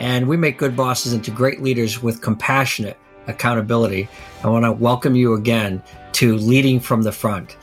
and 0.00 0.26
we 0.26 0.36
make 0.36 0.56
good 0.56 0.74
bosses 0.74 1.12
into 1.12 1.30
great 1.30 1.60
leaders 1.60 2.02
with 2.02 2.22
compassionate 2.22 2.96
accountability. 3.26 4.08
I 4.42 4.48
want 4.48 4.64
to 4.64 4.72
welcome 4.72 5.14
you 5.14 5.34
again 5.34 5.82
to 6.12 6.38
Leading 6.38 6.80
from 6.80 7.02
the 7.02 7.12
Front. 7.12 7.58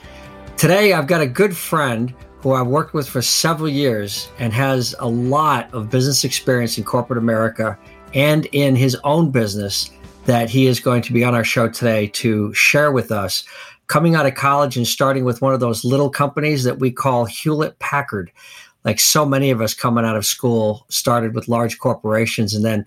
Today, 0.55 0.93
I've 0.93 1.07
got 1.07 1.19
a 1.19 1.27
good 1.27 1.57
friend 1.57 2.13
who 2.41 2.53
I've 2.53 2.67
worked 2.67 2.93
with 2.93 3.09
for 3.09 3.23
several 3.23 3.67
years 3.67 4.29
and 4.37 4.53
has 4.53 4.95
a 4.99 5.07
lot 5.07 5.73
of 5.73 5.89
business 5.89 6.23
experience 6.23 6.77
in 6.77 6.83
corporate 6.83 7.17
America 7.17 7.77
and 8.13 8.45
in 8.51 8.75
his 8.75 8.95
own 9.03 9.31
business 9.31 9.89
that 10.25 10.47
he 10.47 10.67
is 10.67 10.79
going 10.79 11.01
to 11.01 11.13
be 11.13 11.23
on 11.23 11.33
our 11.33 11.43
show 11.43 11.67
today 11.67 12.05
to 12.07 12.53
share 12.53 12.91
with 12.91 13.11
us. 13.11 13.45
Coming 13.87 14.13
out 14.13 14.27
of 14.27 14.35
college 14.35 14.77
and 14.77 14.85
starting 14.85 15.23
with 15.25 15.41
one 15.41 15.55
of 15.55 15.59
those 15.59 15.83
little 15.83 16.09
companies 16.09 16.65
that 16.65 16.77
we 16.77 16.91
call 16.91 17.25
Hewlett 17.25 17.79
Packard 17.79 18.31
like 18.87 19.01
so 19.01 19.25
many 19.25 19.51
of 19.51 19.59
us 19.59 19.73
coming 19.73 20.05
out 20.05 20.15
of 20.15 20.25
school, 20.25 20.85
started 20.87 21.35
with 21.35 21.49
large 21.49 21.77
corporations 21.77 22.53
and 22.53 22.63
then 22.63 22.85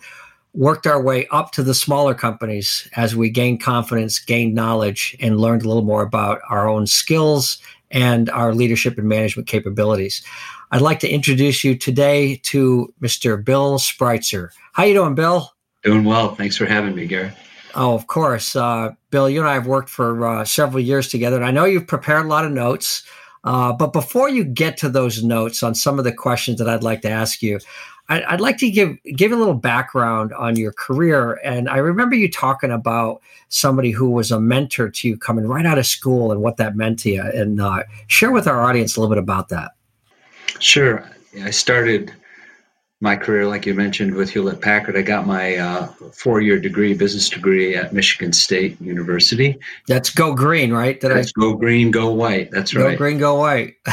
worked 0.54 0.86
our 0.86 1.00
way 1.00 1.26
up 1.26 1.52
to 1.52 1.62
the 1.62 1.74
smaller 1.74 2.14
companies 2.14 2.88
as 2.96 3.14
we 3.14 3.28
gained 3.28 3.62
confidence, 3.62 4.18
gained 4.18 4.54
knowledge, 4.54 5.14
and 5.20 5.38
learned 5.38 5.62
a 5.62 5.68
little 5.68 5.82
more 5.82 6.00
about 6.00 6.40
our 6.48 6.66
own 6.66 6.86
skills 6.86 7.58
and 7.90 8.30
our 8.30 8.54
leadership 8.54 8.96
and 8.96 9.10
management 9.10 9.46
capabilities. 9.46 10.22
I'd 10.70 10.80
like 10.80 11.00
to 11.00 11.08
introduce 11.08 11.62
you 11.62 11.76
today 11.76 12.36
to 12.44 12.94
Mr. 13.02 13.44
Bill 13.44 13.78
Spreitzer. 13.78 14.48
How 14.72 14.84
you 14.84 14.94
doing, 14.94 15.14
Bill? 15.14 15.52
Doing 15.82 16.04
well. 16.04 16.34
Thanks 16.34 16.56
for 16.56 16.64
having 16.64 16.94
me, 16.94 17.06
Gary. 17.06 17.30
Oh, 17.74 17.94
of 17.94 18.06
course. 18.06 18.56
Uh, 18.56 18.92
Bill, 19.10 19.28
you 19.28 19.40
and 19.40 19.48
I 19.50 19.52
have 19.52 19.66
worked 19.66 19.90
for 19.90 20.26
uh, 20.26 20.44
several 20.46 20.80
years 20.80 21.08
together, 21.08 21.36
and 21.36 21.44
I 21.44 21.50
know 21.50 21.66
you've 21.66 21.86
prepared 21.86 22.24
a 22.24 22.28
lot 22.28 22.46
of 22.46 22.52
notes. 22.52 23.04
Uh, 23.44 23.72
but 23.72 23.92
before 23.92 24.28
you 24.28 24.44
get 24.44 24.76
to 24.78 24.88
those 24.88 25.24
notes 25.24 25.62
on 25.62 25.74
some 25.74 25.98
of 25.98 26.04
the 26.04 26.12
questions 26.12 26.58
that 26.58 26.68
I'd 26.68 26.82
like 26.82 27.00
to 27.02 27.10
ask 27.10 27.42
you, 27.42 27.58
I, 28.10 28.22
I'd 28.24 28.40
like 28.40 28.58
to 28.58 28.70
give 28.70 28.98
give 29.16 29.32
a 29.32 29.36
little 29.36 29.54
background 29.54 30.32
on 30.34 30.56
your 30.56 30.72
career. 30.72 31.40
And 31.42 31.68
I 31.68 31.78
remember 31.78 32.16
you 32.16 32.30
talking 32.30 32.70
about 32.70 33.22
somebody 33.48 33.92
who 33.92 34.10
was 34.10 34.30
a 34.30 34.40
mentor 34.40 34.90
to 34.90 35.08
you 35.08 35.16
coming 35.16 35.46
right 35.46 35.64
out 35.64 35.78
of 35.78 35.86
school 35.86 36.32
and 36.32 36.42
what 36.42 36.58
that 36.58 36.76
meant 36.76 36.98
to 37.00 37.10
you. 37.10 37.22
And 37.22 37.60
uh, 37.60 37.84
share 38.08 38.32
with 38.32 38.46
our 38.46 38.62
audience 38.62 38.96
a 38.96 39.00
little 39.00 39.14
bit 39.14 39.22
about 39.22 39.48
that. 39.48 39.72
Sure. 40.58 41.08
I 41.42 41.50
started 41.50 42.12
my 43.00 43.16
career, 43.16 43.46
like 43.46 43.64
you 43.64 43.74
mentioned, 43.74 44.14
with 44.14 44.30
Hewlett 44.30 44.60
Packard. 44.60 44.96
I 44.96 45.02
got 45.02 45.26
my 45.26 45.56
uh, 45.56 45.86
four 46.12 46.42
year 46.42 46.58
degree, 46.58 46.92
business 46.92 47.30
degree 47.30 47.74
at 47.74 47.94
Michigan 47.94 48.32
State 48.32 48.80
University. 48.80 49.58
That's 49.86 50.10
go 50.10 50.34
green, 50.34 50.72
right? 50.72 51.00
Did 51.00 51.10
That's 51.10 51.32
I... 51.36 51.40
go 51.40 51.54
green, 51.54 51.90
go 51.90 52.10
white. 52.12 52.50
That's 52.50 52.74
right. 52.74 52.92
Go 52.92 52.96
green, 52.96 53.18
go 53.18 53.36
white. 53.36 53.76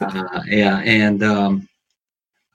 uh, 0.00 0.42
yeah. 0.46 0.78
And 0.84 1.22
um, 1.24 1.68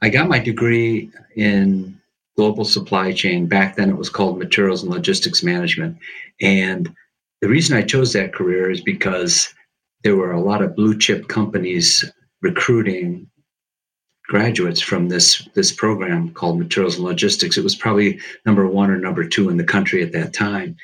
I 0.01 0.09
got 0.09 0.29
my 0.29 0.39
degree 0.39 1.11
in 1.35 1.99
global 2.37 2.63
supply 2.63 3.11
chain. 3.11 3.47
Back 3.47 3.75
then 3.75 3.89
it 3.89 3.97
was 3.97 4.09
called 4.09 4.39
materials 4.39 4.83
and 4.83 4.91
logistics 4.91 5.43
management. 5.43 5.97
And 6.39 6.89
the 7.41 7.49
reason 7.49 7.75
I 7.75 7.81
chose 7.81 8.13
that 8.13 8.33
career 8.33 8.71
is 8.71 8.79
because 8.79 9.53
there 10.03 10.15
were 10.15 10.31
a 10.31 10.41
lot 10.41 10.61
of 10.61 10.77
blue 10.77 10.97
chip 10.97 11.27
companies 11.27 12.09
recruiting 12.41 13.29
graduates 14.29 14.79
from 14.79 15.09
this 15.09 15.49
this 15.55 15.71
program 15.71 16.29
called 16.29 16.59
materials 16.59 16.95
and 16.95 17.03
logistics. 17.03 17.57
It 17.57 17.63
was 17.63 17.75
probably 17.75 18.19
number 18.45 18.67
one 18.67 18.91
or 18.91 18.97
number 18.97 19.27
two 19.27 19.49
in 19.49 19.57
the 19.57 19.63
country 19.63 20.03
at 20.03 20.13
that 20.13 20.33
time. 20.33 20.77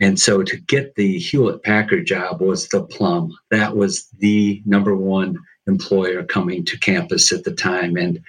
And 0.00 0.18
so 0.18 0.42
to 0.42 0.56
get 0.56 0.96
the 0.96 1.18
hewlett 1.18 1.62
packard 1.62 2.06
job 2.06 2.40
was 2.40 2.68
the 2.68 2.82
plum. 2.82 3.36
That 3.50 3.76
was 3.76 4.08
the 4.18 4.62
number 4.66 4.96
one 4.96 5.38
employer 5.66 6.24
coming 6.24 6.64
to 6.66 6.78
campus 6.78 7.32
at 7.32 7.44
the 7.44 7.54
time. 7.54 7.96
And 7.96 8.20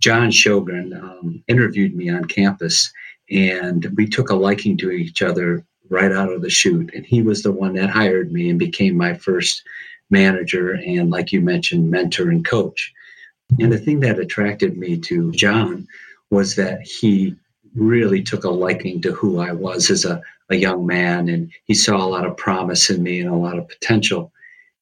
john 0.00 0.30
shogren 0.30 1.00
um, 1.00 1.42
interviewed 1.48 1.94
me 1.94 2.10
on 2.10 2.24
campus 2.24 2.92
and 3.30 3.86
we 3.96 4.06
took 4.08 4.30
a 4.30 4.34
liking 4.34 4.76
to 4.78 4.90
each 4.90 5.22
other 5.22 5.64
right 5.90 6.12
out 6.12 6.32
of 6.32 6.42
the 6.42 6.50
chute. 6.50 6.90
And 6.92 7.06
he 7.06 7.22
was 7.22 7.42
the 7.42 7.52
one 7.52 7.74
that 7.74 7.90
hired 7.90 8.32
me 8.32 8.50
and 8.50 8.58
became 8.58 8.96
my 8.96 9.14
first 9.14 9.62
manager 10.10 10.72
and 10.72 11.10
like 11.10 11.32
you 11.32 11.40
mentioned 11.40 11.90
mentor 11.90 12.30
and 12.30 12.44
coach 12.44 12.92
and 13.58 13.72
the 13.72 13.78
thing 13.78 14.00
that 14.00 14.18
attracted 14.18 14.76
me 14.76 14.98
to 15.00 15.32
John 15.32 15.86
was 16.30 16.56
that 16.56 16.82
he 16.82 17.34
really 17.74 18.22
took 18.22 18.44
a 18.44 18.50
liking 18.50 19.00
to 19.02 19.12
who 19.12 19.38
I 19.40 19.52
was 19.52 19.90
as 19.90 20.04
a, 20.04 20.20
a 20.50 20.56
young 20.56 20.86
man, 20.86 21.28
and 21.28 21.50
he 21.64 21.74
saw 21.74 21.96
a 21.96 22.08
lot 22.08 22.26
of 22.26 22.36
promise 22.36 22.90
in 22.90 23.02
me 23.02 23.20
and 23.20 23.30
a 23.30 23.36
lot 23.36 23.58
of 23.58 23.68
potential. 23.68 24.32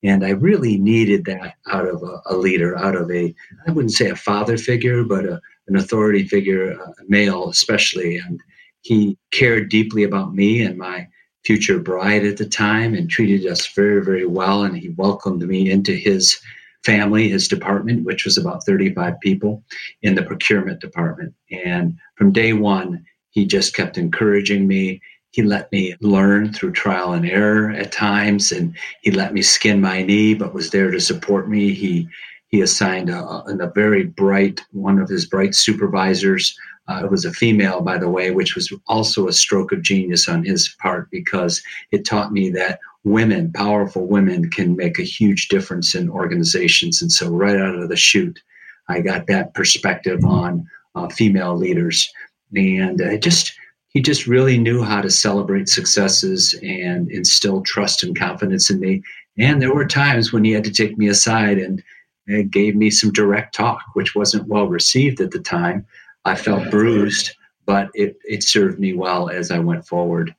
And 0.02 0.24
I 0.24 0.30
really 0.30 0.76
needed 0.76 1.24
that 1.24 1.54
out 1.70 1.86
of 1.86 2.02
a, 2.02 2.20
a 2.26 2.36
leader, 2.36 2.76
out 2.78 2.94
of 2.94 3.10
a, 3.10 3.34
I 3.66 3.70
wouldn't 3.72 3.94
say 3.94 4.10
a 4.10 4.16
father 4.16 4.56
figure, 4.56 5.04
but 5.04 5.24
a, 5.24 5.40
an 5.68 5.76
authority 5.76 6.24
figure, 6.24 6.72
a 6.72 6.94
male 7.08 7.48
especially. 7.48 8.18
And 8.18 8.40
he 8.82 9.18
cared 9.32 9.68
deeply 9.68 10.04
about 10.04 10.34
me 10.34 10.62
and 10.62 10.78
my 10.78 11.08
future 11.44 11.78
bride 11.78 12.24
at 12.24 12.36
the 12.36 12.46
time 12.46 12.94
and 12.94 13.08
treated 13.08 13.50
us 13.50 13.66
very, 13.68 14.04
very 14.04 14.26
well. 14.26 14.64
And 14.64 14.76
he 14.76 14.90
welcomed 14.90 15.46
me 15.46 15.70
into 15.70 15.92
his 15.92 16.40
family, 16.86 17.28
his 17.28 17.48
department, 17.48 18.04
which 18.04 18.24
was 18.24 18.38
about 18.38 18.64
35 18.64 19.20
people 19.20 19.62
in 20.02 20.14
the 20.14 20.22
procurement 20.22 20.80
department. 20.80 21.34
And 21.50 21.98
from 22.14 22.32
day 22.32 22.52
one, 22.52 23.04
he 23.30 23.44
just 23.44 23.74
kept 23.74 23.98
encouraging 23.98 24.66
me. 24.66 25.02
He 25.32 25.42
let 25.42 25.70
me 25.72 25.94
learn 26.00 26.52
through 26.52 26.72
trial 26.72 27.12
and 27.12 27.26
error 27.28 27.70
at 27.72 27.92
times, 27.92 28.52
and 28.52 28.74
he 29.02 29.10
let 29.10 29.34
me 29.34 29.42
skin 29.42 29.80
my 29.80 30.02
knee, 30.02 30.32
but 30.32 30.54
was 30.54 30.70
there 30.70 30.90
to 30.90 31.00
support 31.00 31.50
me. 31.50 31.74
He 31.74 32.08
he 32.48 32.60
assigned 32.62 33.10
a, 33.10 33.20
a 33.20 33.70
very 33.74 34.04
bright 34.04 34.62
one 34.70 34.98
of 34.98 35.08
his 35.08 35.26
bright 35.26 35.54
supervisors. 35.54 36.56
Uh, 36.88 37.02
it 37.04 37.10
was 37.10 37.24
a 37.24 37.32
female, 37.32 37.80
by 37.80 37.98
the 37.98 38.08
way, 38.08 38.30
which 38.30 38.54
was 38.54 38.72
also 38.86 39.26
a 39.26 39.32
stroke 39.32 39.72
of 39.72 39.82
genius 39.82 40.28
on 40.28 40.44
his 40.44 40.74
part 40.80 41.10
because 41.10 41.60
it 41.90 42.06
taught 42.06 42.32
me 42.32 42.48
that 42.50 42.78
women, 43.06 43.52
powerful 43.52 44.04
women, 44.04 44.50
can 44.50 44.76
make 44.76 44.98
a 44.98 45.04
huge 45.04 45.48
difference 45.48 45.94
in 45.94 46.10
organizations. 46.10 47.00
And 47.00 47.10
so, 47.10 47.30
right 47.30 47.56
out 47.56 47.76
of 47.76 47.88
the 47.88 47.96
chute, 47.96 48.40
I 48.88 49.00
got 49.00 49.28
that 49.28 49.54
perspective 49.54 50.24
on 50.24 50.68
uh, 50.94 51.08
female 51.08 51.56
leaders, 51.56 52.12
and 52.54 53.00
it 53.00 53.22
just 53.22 53.52
he 53.90 54.02
just 54.02 54.26
really 54.26 54.58
knew 54.58 54.82
how 54.82 55.00
to 55.00 55.08
celebrate 55.08 55.68
successes 55.68 56.54
and 56.62 57.10
instill 57.10 57.62
trust 57.62 58.02
and 58.02 58.18
confidence 58.18 58.68
in 58.68 58.78
me. 58.80 59.02
And 59.38 59.62
there 59.62 59.74
were 59.74 59.86
times 59.86 60.32
when 60.32 60.44
he 60.44 60.52
had 60.52 60.64
to 60.64 60.72
take 60.72 60.98
me 60.98 61.08
aside 61.08 61.58
and, 61.58 61.82
and 62.26 62.50
gave 62.50 62.76
me 62.76 62.90
some 62.90 63.12
direct 63.12 63.54
talk, 63.54 63.82
which 63.94 64.14
wasn't 64.14 64.48
well 64.48 64.66
received 64.66 65.20
at 65.20 65.30
the 65.30 65.38
time. 65.38 65.86
I 66.26 66.34
felt 66.34 66.70
bruised, 66.70 67.34
but 67.64 67.88
it, 67.94 68.18
it 68.24 68.42
served 68.42 68.78
me 68.78 68.92
well 68.92 69.30
as 69.30 69.50
I 69.50 69.60
went 69.60 69.86
forward 69.86 70.34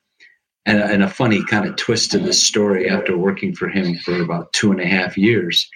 and, 0.67 0.79
and 0.79 1.03
a 1.03 1.09
funny 1.09 1.43
kind 1.45 1.65
of 1.65 1.75
twist 1.77 2.11
to 2.11 2.19
this 2.19 2.45
story 2.45 2.87
after 2.87 3.17
working 3.17 3.55
for 3.55 3.67
him 3.67 3.97
for 3.99 4.21
about 4.21 4.53
two 4.53 4.71
and 4.71 4.81
a 4.81 4.85
half 4.85 5.17
years 5.17 5.67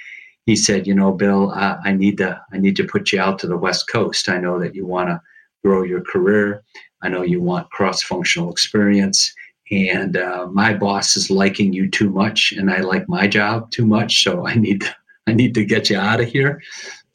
he 0.46 0.56
said 0.56 0.86
you 0.86 0.94
know 0.94 1.12
bill 1.12 1.52
I, 1.52 1.78
I 1.86 1.94
need 1.94 2.18
to 2.18 2.40
i 2.54 2.58
need 2.58 2.76
to 2.76 2.84
put 2.84 3.12
you 3.12 3.20
out 3.20 3.40
to 3.40 3.48
the 3.48 3.58
west 3.58 3.90
coast. 3.90 4.30
I 4.30 4.38
know 4.38 4.60
that 4.60 4.76
you 4.76 4.86
want 4.86 5.10
to 5.10 5.22
grow 5.64 5.84
your 5.84 6.02
career. 6.02 6.64
I 7.02 7.10
know 7.10 7.22
you 7.22 7.42
want 7.42 7.72
cross-functional 7.72 8.52
experience. 8.52 9.34
And 9.72 10.18
uh, 10.18 10.48
my 10.48 10.74
boss 10.74 11.16
is 11.16 11.30
liking 11.30 11.72
you 11.72 11.90
too 11.90 12.10
much 12.10 12.52
and 12.58 12.70
i 12.70 12.80
like 12.82 13.08
my 13.08 13.26
job 13.26 13.72
too 13.72 13.86
much 13.86 14.22
so 14.24 14.46
i 14.46 14.54
need 14.54 14.82
to, 14.82 14.96
i 15.28 15.34
need 15.34 15.54
to 15.54 15.64
get 15.64 15.90
you 15.90 15.98
out 15.98 16.20
of 16.20 16.28
here. 16.28 16.62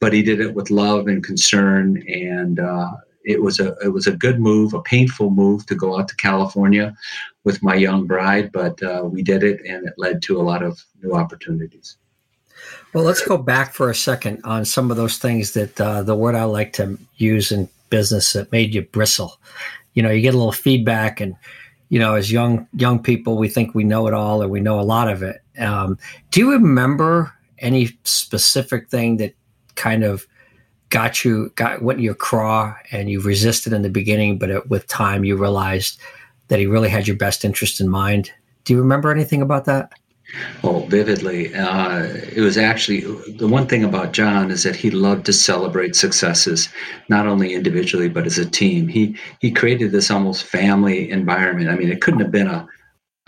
But 0.00 0.12
he 0.12 0.22
did 0.22 0.40
it 0.40 0.54
with 0.54 0.70
love 0.70 1.06
and 1.06 1.24
concern 1.24 2.02
and 2.08 2.60
uh, 2.60 2.90
it 3.26 3.42
was 3.42 3.58
a 3.58 3.76
it 3.84 3.88
was 3.88 4.06
a 4.06 4.16
good 4.16 4.40
move, 4.40 4.72
a 4.72 4.80
painful 4.80 5.30
move 5.30 5.66
to 5.66 5.74
go 5.74 5.98
out 5.98 6.08
to 6.08 6.16
California 6.16 6.96
with 7.44 7.62
my 7.62 7.74
young 7.74 8.06
bride, 8.06 8.52
but 8.52 8.80
uh, 8.82 9.02
we 9.04 9.22
did 9.22 9.42
it, 9.42 9.60
and 9.66 9.86
it 9.86 9.94
led 9.98 10.22
to 10.22 10.40
a 10.40 10.42
lot 10.42 10.62
of 10.62 10.82
new 11.02 11.12
opportunities. 11.12 11.96
Well, 12.94 13.04
let's 13.04 13.26
go 13.26 13.36
back 13.36 13.74
for 13.74 13.90
a 13.90 13.94
second 13.94 14.40
on 14.44 14.64
some 14.64 14.90
of 14.90 14.96
those 14.96 15.18
things 15.18 15.52
that 15.52 15.78
uh, 15.80 16.02
the 16.02 16.14
word 16.14 16.34
I 16.34 16.44
like 16.44 16.72
to 16.74 16.98
use 17.16 17.52
in 17.52 17.68
business 17.90 18.32
that 18.32 18.52
made 18.52 18.74
you 18.74 18.82
bristle. 18.82 19.38
You 19.94 20.02
know, 20.02 20.10
you 20.10 20.22
get 20.22 20.34
a 20.34 20.38
little 20.38 20.52
feedback, 20.52 21.20
and 21.20 21.34
you 21.88 21.98
know, 21.98 22.14
as 22.14 22.30
young 22.30 22.68
young 22.74 23.02
people, 23.02 23.36
we 23.36 23.48
think 23.48 23.74
we 23.74 23.84
know 23.84 24.06
it 24.06 24.14
all 24.14 24.40
or 24.42 24.48
we 24.48 24.60
know 24.60 24.78
a 24.78 24.82
lot 24.82 25.08
of 25.08 25.22
it. 25.24 25.42
Um, 25.58 25.98
do 26.30 26.40
you 26.40 26.52
remember 26.52 27.32
any 27.58 27.98
specific 28.04 28.88
thing 28.88 29.16
that 29.16 29.34
kind 29.74 30.04
of 30.04 30.26
got 30.90 31.24
you 31.24 31.50
got 31.56 31.82
went 31.82 31.98
in 31.98 32.04
your 32.04 32.14
craw 32.14 32.74
and 32.90 33.10
you 33.10 33.20
resisted 33.20 33.72
in 33.72 33.82
the 33.82 33.90
beginning, 33.90 34.38
but 34.38 34.50
it, 34.50 34.70
with 34.70 34.86
time 34.86 35.24
you 35.24 35.36
realized 35.36 36.00
that 36.48 36.58
he 36.58 36.66
really 36.66 36.88
had 36.88 37.06
your 37.06 37.16
best 37.16 37.44
interest 37.44 37.80
in 37.80 37.88
mind? 37.88 38.30
Do 38.64 38.72
you 38.72 38.80
remember 38.80 39.10
anything 39.10 39.42
about 39.42 39.64
that? 39.66 39.92
Oh, 40.64 40.80
vividly. 40.88 41.54
Uh, 41.54 42.04
it 42.34 42.40
was 42.40 42.58
actually 42.58 43.00
the 43.36 43.46
one 43.46 43.68
thing 43.68 43.84
about 43.84 44.12
John 44.12 44.50
is 44.50 44.64
that 44.64 44.74
he 44.74 44.90
loved 44.90 45.24
to 45.26 45.32
celebrate 45.32 45.94
successes, 45.94 46.68
not 47.08 47.26
only 47.26 47.54
individually 47.54 48.08
but 48.08 48.26
as 48.26 48.38
a 48.38 48.48
team. 48.48 48.88
He 48.88 49.16
he 49.40 49.52
created 49.52 49.92
this 49.92 50.10
almost 50.10 50.44
family 50.44 51.10
environment. 51.10 51.70
I 51.70 51.76
mean, 51.76 51.90
it 51.90 52.00
couldn't 52.00 52.20
have 52.20 52.32
been 52.32 52.48
a 52.48 52.66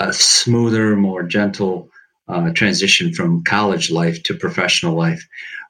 a 0.00 0.12
smoother, 0.12 0.96
more 0.96 1.22
gentle 1.22 1.88
uh, 2.28 2.52
transition 2.52 3.12
from 3.12 3.43
college 3.44 3.90
life 3.90 4.22
to 4.25 4.34
professional 4.34 4.94
life. 4.94 5.26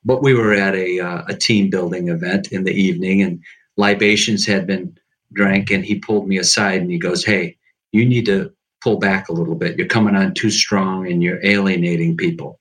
But 0.08 0.22
we 0.22 0.32
were 0.32 0.54
at 0.54 0.74
a 0.74 1.00
uh, 1.00 1.22
a 1.28 1.34
team 1.34 1.68
building 1.68 2.08
event 2.08 2.50
in 2.50 2.64
the 2.64 2.72
evening, 2.72 3.20
and 3.22 3.44
libations 3.76 4.46
had 4.46 4.66
been 4.66 4.96
drank, 5.34 5.70
and 5.70 5.84
he 5.84 5.96
pulled 5.96 6.26
me 6.26 6.38
aside 6.38 6.80
and 6.80 6.90
he 6.90 6.98
goes, 6.98 7.24
"Hey, 7.24 7.58
you 7.92 8.06
need 8.06 8.24
to 8.24 8.50
pull 8.82 8.98
back 8.98 9.28
a 9.28 9.32
little 9.32 9.54
bit. 9.54 9.76
You're 9.76 9.86
coming 9.86 10.16
on 10.16 10.32
too 10.32 10.50
strong 10.50 11.10
and 11.10 11.22
you're 11.22 11.44
alienating 11.44 12.16
people. 12.16 12.58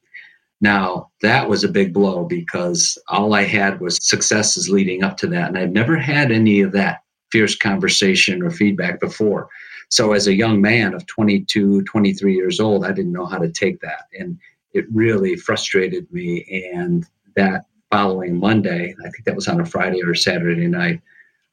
Now, 0.59 1.09
that 1.21 1.47
was 1.47 1.63
a 1.63 1.69
big 1.69 1.93
blow 1.93 2.25
because 2.25 2.97
all 3.07 3.33
I 3.33 3.43
had 3.43 3.79
was 3.79 3.97
successes 4.01 4.69
leading 4.69 5.03
up 5.03 5.15
to 5.17 5.27
that. 5.27 5.47
And 5.47 5.57
I've 5.57 5.71
never 5.71 5.97
had 5.97 6.31
any 6.31 6.61
of 6.61 6.71
that 6.73 7.03
fierce 7.31 7.55
conversation 7.55 8.41
or 8.41 8.49
feedback 8.49 8.99
before. 8.99 9.47
So, 9.89 10.13
as 10.13 10.27
a 10.27 10.35
young 10.35 10.59
man 10.59 10.93
of 10.93 11.05
22, 11.05 11.83
23 11.83 12.35
years 12.35 12.59
old, 12.59 12.83
I 12.85 12.91
didn't 12.91 13.13
know 13.13 13.25
how 13.25 13.37
to 13.37 13.51
take 13.51 13.79
that. 13.81 14.07
And 14.19 14.37
it 14.73 14.85
really 14.91 15.35
frustrated 15.35 16.11
me. 16.11 16.43
And 16.73 17.05
that 17.37 17.65
following 17.89 18.37
Monday, 18.37 18.93
I 18.99 19.09
think 19.09 19.23
that 19.25 19.35
was 19.35 19.47
on 19.47 19.61
a 19.61 19.65
Friday 19.65 20.03
or 20.03 20.13
Saturday 20.13 20.67
night, 20.67 21.01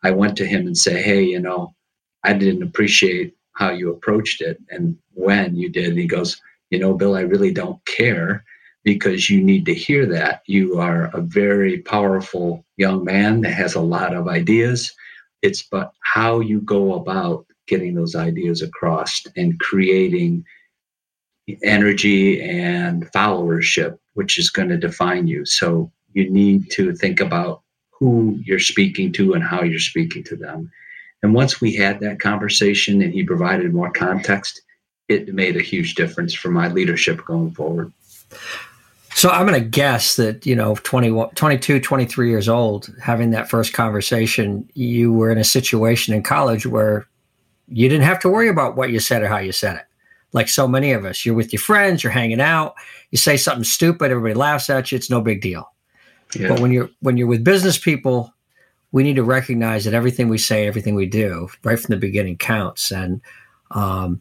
I 0.03 0.11
went 0.11 0.37
to 0.39 0.47
him 0.47 0.67
and 0.67 0.77
say, 0.77 1.01
Hey, 1.01 1.23
you 1.23 1.41
know, 1.41 1.75
I 2.25 2.33
didn't 2.33 2.63
appreciate 2.65 3.35
how 3.53 3.71
you 3.71 3.91
approached 3.91 4.41
it 4.41 4.59
and 4.71 4.97
when 5.13 5.57
you 5.57 5.71
did. 5.71 5.91
And 5.91 5.99
he 5.99 6.07
goes, 6.07 6.41
You 6.71 6.81
know, 6.81 6.95
Bill, 6.95 7.15
I 7.15 7.21
really 7.21 7.53
don't 7.53 7.85
care 7.87 8.45
because 8.83 9.31
you 9.31 9.43
need 9.43 9.65
to 9.67 9.75
hear 9.75 10.07
that. 10.07 10.43
You 10.47 10.79
are 10.79 11.05
a 11.15 11.21
very 11.21 11.79
powerful 11.79 12.65
young 12.77 13.05
man 13.05 13.43
that 13.43 13.55
has 13.55 13.75
a 13.75 13.81
lot 13.81 14.15
of 14.15 14.29
ideas. 14.29 14.93
It's 15.43 15.63
but 15.63 15.93
how 16.03 16.41
you 16.41 16.61
go 16.61 16.95
about 16.95 17.47
getting 17.67 17.95
those 17.95 18.15
ideas 18.15 18.61
across 18.61 19.23
and 19.37 19.59
creating 19.61 20.45
energy 21.62 22.41
and 22.43 23.11
followership, 23.12 23.99
which 24.14 24.38
is 24.38 24.50
going 24.50 24.69
to 24.69 24.76
define 24.76 25.26
you. 25.26 25.44
So 25.44 25.91
you 26.12 26.31
need 26.31 26.70
to 26.73 26.94
think 26.94 27.20
about 27.20 27.62
who 27.91 28.38
you're 28.44 28.58
speaking 28.58 29.12
to 29.12 29.35
and 29.35 29.44
how 29.44 29.62
you're 29.62 29.79
speaking 29.79 30.25
to 30.25 30.37
them. 30.37 30.70
And 31.23 31.35
once 31.35 31.61
we 31.61 31.75
had 31.75 32.00
that 32.00 32.20
conversation 32.20 33.00
and 33.00 33.12
he 33.12 33.25
provided 33.25 33.73
more 33.73 33.91
context, 33.91 34.61
it 35.08 35.32
made 35.35 35.56
a 35.56 35.62
huge 35.62 35.94
difference 35.94 36.35
for 36.35 36.50
my 36.50 36.69
leadership 36.69 37.25
going 37.25 37.52
forward. 37.52 37.93
So 39.14 39.31
I'm 39.31 39.46
going 39.46 39.61
to 39.61 39.69
guess 39.69 40.17
that, 40.17 40.44
you 40.44 40.56
know, 40.56 40.75
20, 40.75 41.29
22, 41.35 41.81
23 41.81 42.29
years 42.29 42.49
old, 42.49 42.93
having 43.00 43.31
that 43.31 43.49
first 43.49 43.73
conversation, 43.73 44.69
you 44.75 45.12
were 45.12 45.31
in 45.31 45.38
a 45.38 45.44
situation 45.44 46.12
in 46.14 46.23
college 46.23 46.67
where 46.67 47.06
you 47.69 47.88
didn't 47.88 48.05
have 48.05 48.19
to 48.20 48.29
worry 48.29 48.49
about 48.49 48.76
what 48.76 48.91
you 48.91 48.99
said 48.99 49.23
or 49.23 49.29
how 49.29 49.38
you 49.38 49.52
said 49.52 49.76
it. 49.76 49.85
Like 50.35 50.49
so 50.49 50.69
many 50.69 50.93
of 50.93 51.05
us, 51.07 51.25
you're 51.25 51.35
with 51.35 51.53
your 51.53 51.61
friends, 51.61 52.03
you're 52.03 52.13
hanging 52.13 52.41
out, 52.41 52.75
you 53.11 53.19
say 53.19 53.37
something 53.37 53.65
stupid, 53.65 54.11
everybody 54.11 54.35
laughs 54.35 54.69
at 54.69 54.93
you, 54.93 54.97
it's 54.97 55.09
no 55.09 55.21
big 55.23 55.41
deal. 55.41 55.73
Yeah. 56.37 56.49
But 56.49 56.61
when 56.61 56.73
you're 56.73 56.91
when 57.01 57.17
you're 57.17 57.29
with 57.29 57.45
business 57.45 57.79
people, 57.79 58.35
we 58.91 59.03
need 59.03 59.17
to 59.17 59.25
recognize 59.25 59.85
that 59.85 59.95
everything 59.95 60.29
we 60.29 60.39
say, 60.39 60.67
everything 60.67 60.95
we 60.95 61.07
do, 61.07 61.49
right 61.63 61.79
from 61.79 61.95
the 61.95 62.01
beginning, 62.01 62.37
counts. 62.37 62.91
And 62.91 63.21
um, 63.71 64.21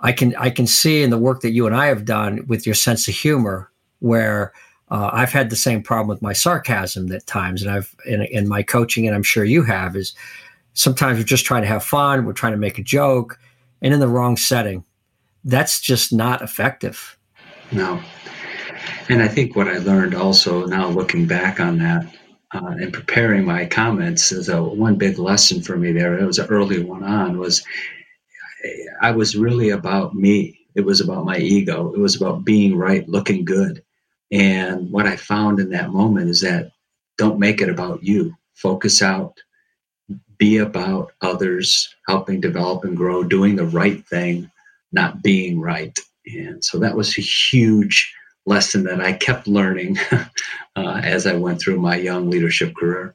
I 0.00 0.12
can 0.12 0.34
I 0.36 0.50
can 0.50 0.66
see 0.66 1.02
in 1.02 1.10
the 1.10 1.18
work 1.18 1.40
that 1.40 1.52
you 1.52 1.66
and 1.66 1.74
I 1.74 1.86
have 1.86 2.04
done 2.04 2.44
with 2.46 2.66
your 2.66 2.74
sense 2.74 3.08
of 3.08 3.14
humor, 3.14 3.70
where 4.00 4.52
uh, 4.90 5.10
I've 5.12 5.32
had 5.32 5.50
the 5.50 5.56
same 5.56 5.82
problem 5.82 6.08
with 6.08 6.22
my 6.22 6.32
sarcasm 6.32 7.10
at 7.12 7.26
times, 7.26 7.62
and 7.62 7.70
I've 7.70 7.94
in, 8.06 8.22
in 8.22 8.48
my 8.48 8.62
coaching, 8.62 9.06
and 9.06 9.14
I'm 9.14 9.22
sure 9.22 9.44
you 9.44 9.62
have, 9.62 9.96
is 9.96 10.14
sometimes 10.74 11.18
we're 11.18 11.24
just 11.24 11.44
trying 11.44 11.62
to 11.62 11.68
have 11.68 11.84
fun, 11.84 12.24
we're 12.24 12.32
trying 12.32 12.52
to 12.52 12.58
make 12.58 12.78
a 12.78 12.82
joke, 12.82 13.38
and 13.82 13.94
in 13.94 14.00
the 14.00 14.08
wrong 14.08 14.36
setting, 14.36 14.84
that's 15.44 15.80
just 15.80 16.12
not 16.12 16.42
effective. 16.42 17.18
No. 17.70 18.00
And 19.08 19.22
I 19.22 19.28
think 19.28 19.54
what 19.54 19.68
I 19.68 19.78
learned 19.78 20.14
also 20.14 20.64
now 20.66 20.88
looking 20.88 21.26
back 21.26 21.60
on 21.60 21.78
that 21.78 22.06
uh, 22.52 22.74
and 22.78 22.92
preparing 22.92 23.44
my 23.44 23.66
comments 23.66 24.32
is 24.32 24.48
a 24.48 24.62
one 24.62 24.96
big 24.96 25.18
lesson 25.18 25.60
for 25.62 25.76
me 25.76 25.92
there. 25.92 26.18
It 26.18 26.24
was 26.24 26.38
an 26.38 26.48
early 26.48 26.82
one 26.82 27.04
on 27.04 27.38
was 27.38 27.62
i 29.02 29.10
was 29.10 29.36
really 29.36 29.70
about 29.70 30.14
me. 30.14 30.58
It 30.74 30.82
was 30.82 31.00
about 31.00 31.26
my 31.26 31.36
ego. 31.36 31.92
It 31.92 31.98
was 31.98 32.16
about 32.16 32.44
being 32.44 32.76
right 32.76 33.06
looking 33.08 33.44
good. 33.44 33.82
And 34.32 34.90
what 34.90 35.06
i 35.06 35.16
found 35.16 35.60
in 35.60 35.70
that 35.70 35.90
moment 35.90 36.30
is 36.30 36.40
that 36.40 36.70
don't 37.18 37.38
make 37.38 37.60
it 37.60 37.68
about 37.68 38.02
you. 38.02 38.34
Focus 38.54 39.02
out. 39.02 39.36
Be 40.38 40.58
about 40.58 41.12
others 41.20 41.94
helping 42.08 42.40
develop 42.40 42.84
and 42.84 42.96
grow 42.96 43.22
doing 43.22 43.56
the 43.56 43.66
right 43.66 44.04
thing 44.08 44.50
not 44.94 45.22
being 45.22 45.60
right 45.60 45.98
and 46.26 46.64
so 46.64 46.78
that 46.78 46.96
was 46.96 47.18
a 47.18 47.20
huge 47.20 48.14
lesson 48.46 48.84
that 48.84 49.00
I 49.00 49.12
kept 49.12 49.46
learning 49.46 49.98
uh, 50.76 51.00
as 51.02 51.26
I 51.26 51.34
went 51.34 51.60
through 51.60 51.80
my 51.80 51.96
young 51.96 52.30
leadership 52.30 52.74
career. 52.76 53.14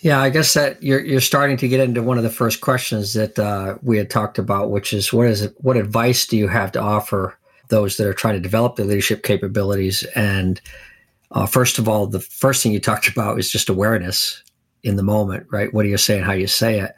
Yeah, 0.00 0.20
I 0.20 0.30
guess 0.30 0.54
that 0.54 0.80
you're 0.82 1.00
you're 1.00 1.20
starting 1.20 1.56
to 1.56 1.68
get 1.68 1.80
into 1.80 2.02
one 2.02 2.18
of 2.18 2.22
the 2.22 2.30
first 2.30 2.60
questions 2.60 3.14
that 3.14 3.36
uh, 3.38 3.78
we 3.82 3.98
had 3.98 4.10
talked 4.10 4.38
about, 4.38 4.70
which 4.70 4.92
is 4.92 5.12
what 5.12 5.26
is 5.26 5.42
it, 5.42 5.54
what 5.58 5.76
advice 5.76 6.26
do 6.26 6.36
you 6.36 6.46
have 6.46 6.70
to 6.72 6.80
offer 6.80 7.36
those 7.68 7.96
that 7.96 8.06
are 8.06 8.14
trying 8.14 8.34
to 8.34 8.40
develop 8.40 8.76
their 8.76 8.86
leadership 8.86 9.24
capabilities? 9.24 10.04
And 10.14 10.60
uh, 11.32 11.46
first 11.46 11.78
of 11.78 11.88
all, 11.88 12.06
the 12.06 12.20
first 12.20 12.62
thing 12.62 12.72
you 12.72 12.78
talked 12.78 13.08
about 13.12 13.40
is 13.40 13.50
just 13.50 13.68
awareness 13.68 14.42
in 14.84 14.94
the 14.94 15.02
moment, 15.02 15.46
right? 15.50 15.74
What 15.74 15.82
do 15.82 15.88
you 15.88 15.98
say 15.98 16.16
and 16.16 16.24
how 16.24 16.32
you 16.32 16.46
say 16.46 16.78
it. 16.78 16.94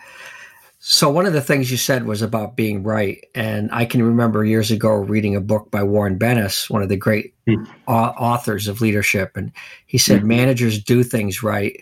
So 0.82 1.10
one 1.10 1.26
of 1.26 1.34
the 1.34 1.42
things 1.42 1.70
you 1.70 1.76
said 1.76 2.06
was 2.06 2.22
about 2.22 2.56
being 2.56 2.82
right, 2.82 3.22
and 3.34 3.68
I 3.70 3.84
can 3.84 4.02
remember 4.02 4.46
years 4.46 4.70
ago 4.70 4.94
reading 4.94 5.37
a 5.37 5.40
book 5.40 5.70
by 5.70 5.82
Warren 5.82 6.18
Bennis, 6.18 6.70
one 6.70 6.82
of 6.82 6.88
the 6.88 6.96
great 6.96 7.34
mm. 7.46 7.66
authors 7.87 8.66
of 8.66 8.80
leadership, 8.80 9.37
and 9.37 9.52
he 9.84 9.99
said 9.99 10.22
mm. 10.22 10.28
managers 10.28 10.82
do 10.82 11.02
things 11.02 11.42
right, 11.42 11.78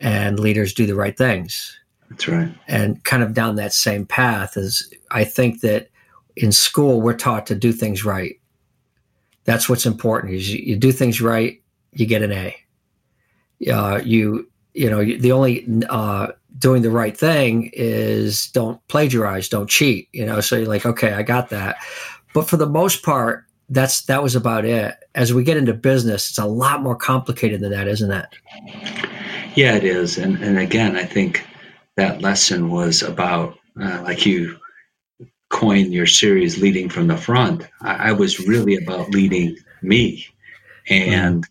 and 0.00 0.40
leaders 0.40 0.72
do 0.72 0.86
the 0.86 0.94
right 0.94 1.16
things. 1.18 1.78
That's 2.08 2.26
right. 2.26 2.54
And 2.66 3.04
kind 3.04 3.22
of 3.22 3.34
down 3.34 3.56
that 3.56 3.74
same 3.74 4.06
path 4.06 4.56
is 4.56 4.90
I 5.10 5.24
think 5.24 5.60
that 5.60 5.90
in 6.34 6.50
school 6.50 7.02
we're 7.02 7.12
taught 7.12 7.46
to 7.48 7.54
do 7.54 7.72
things 7.72 8.06
right. 8.06 8.40
That's 9.44 9.68
what's 9.68 9.84
important. 9.84 10.32
Is 10.32 10.50
you, 10.50 10.60
you 10.60 10.76
do 10.76 10.92
things 10.92 11.20
right, 11.20 11.60
you 11.92 12.06
get 12.06 12.22
an 12.22 12.32
A. 12.32 12.56
Uh, 13.70 14.00
you 14.02 14.48
you 14.72 14.88
know 14.88 15.04
the 15.04 15.30
only 15.30 15.66
uh, 15.90 16.28
doing 16.58 16.82
the 16.82 16.90
right 16.90 17.16
thing 17.16 17.70
is 17.72 18.48
don't 18.48 18.80
plagiarize, 18.88 19.48
don't 19.48 19.68
cheat. 19.68 20.08
You 20.12 20.24
know, 20.24 20.40
so 20.40 20.56
you're 20.56 20.68
like, 20.68 20.86
okay, 20.86 21.12
I 21.12 21.22
got 21.22 21.50
that. 21.50 21.76
But 22.32 22.48
for 22.48 22.56
the 22.56 22.68
most 22.68 23.02
part, 23.02 23.44
that's 23.68 24.02
that 24.02 24.22
was 24.22 24.36
about 24.36 24.64
it. 24.64 24.94
As 25.14 25.32
we 25.32 25.44
get 25.44 25.56
into 25.56 25.74
business, 25.74 26.28
it's 26.28 26.38
a 26.38 26.46
lot 26.46 26.82
more 26.82 26.96
complicated 26.96 27.60
than 27.60 27.70
that, 27.70 27.88
isn't 27.88 28.10
it? 28.10 28.26
Yeah, 29.54 29.76
it 29.76 29.84
is. 29.84 30.18
And 30.18 30.36
and 30.42 30.58
again, 30.58 30.96
I 30.96 31.04
think 31.04 31.46
that 31.96 32.20
lesson 32.20 32.70
was 32.70 33.02
about 33.02 33.58
uh, 33.80 34.02
like 34.02 34.26
you 34.26 34.58
coined 35.48 35.92
your 35.92 36.06
series 36.06 36.60
leading 36.60 36.88
from 36.88 37.06
the 37.06 37.16
front. 37.16 37.66
I, 37.80 38.10
I 38.10 38.12
was 38.12 38.46
really 38.46 38.76
about 38.76 39.10
leading 39.10 39.56
me. 39.82 40.26
And 40.88 41.46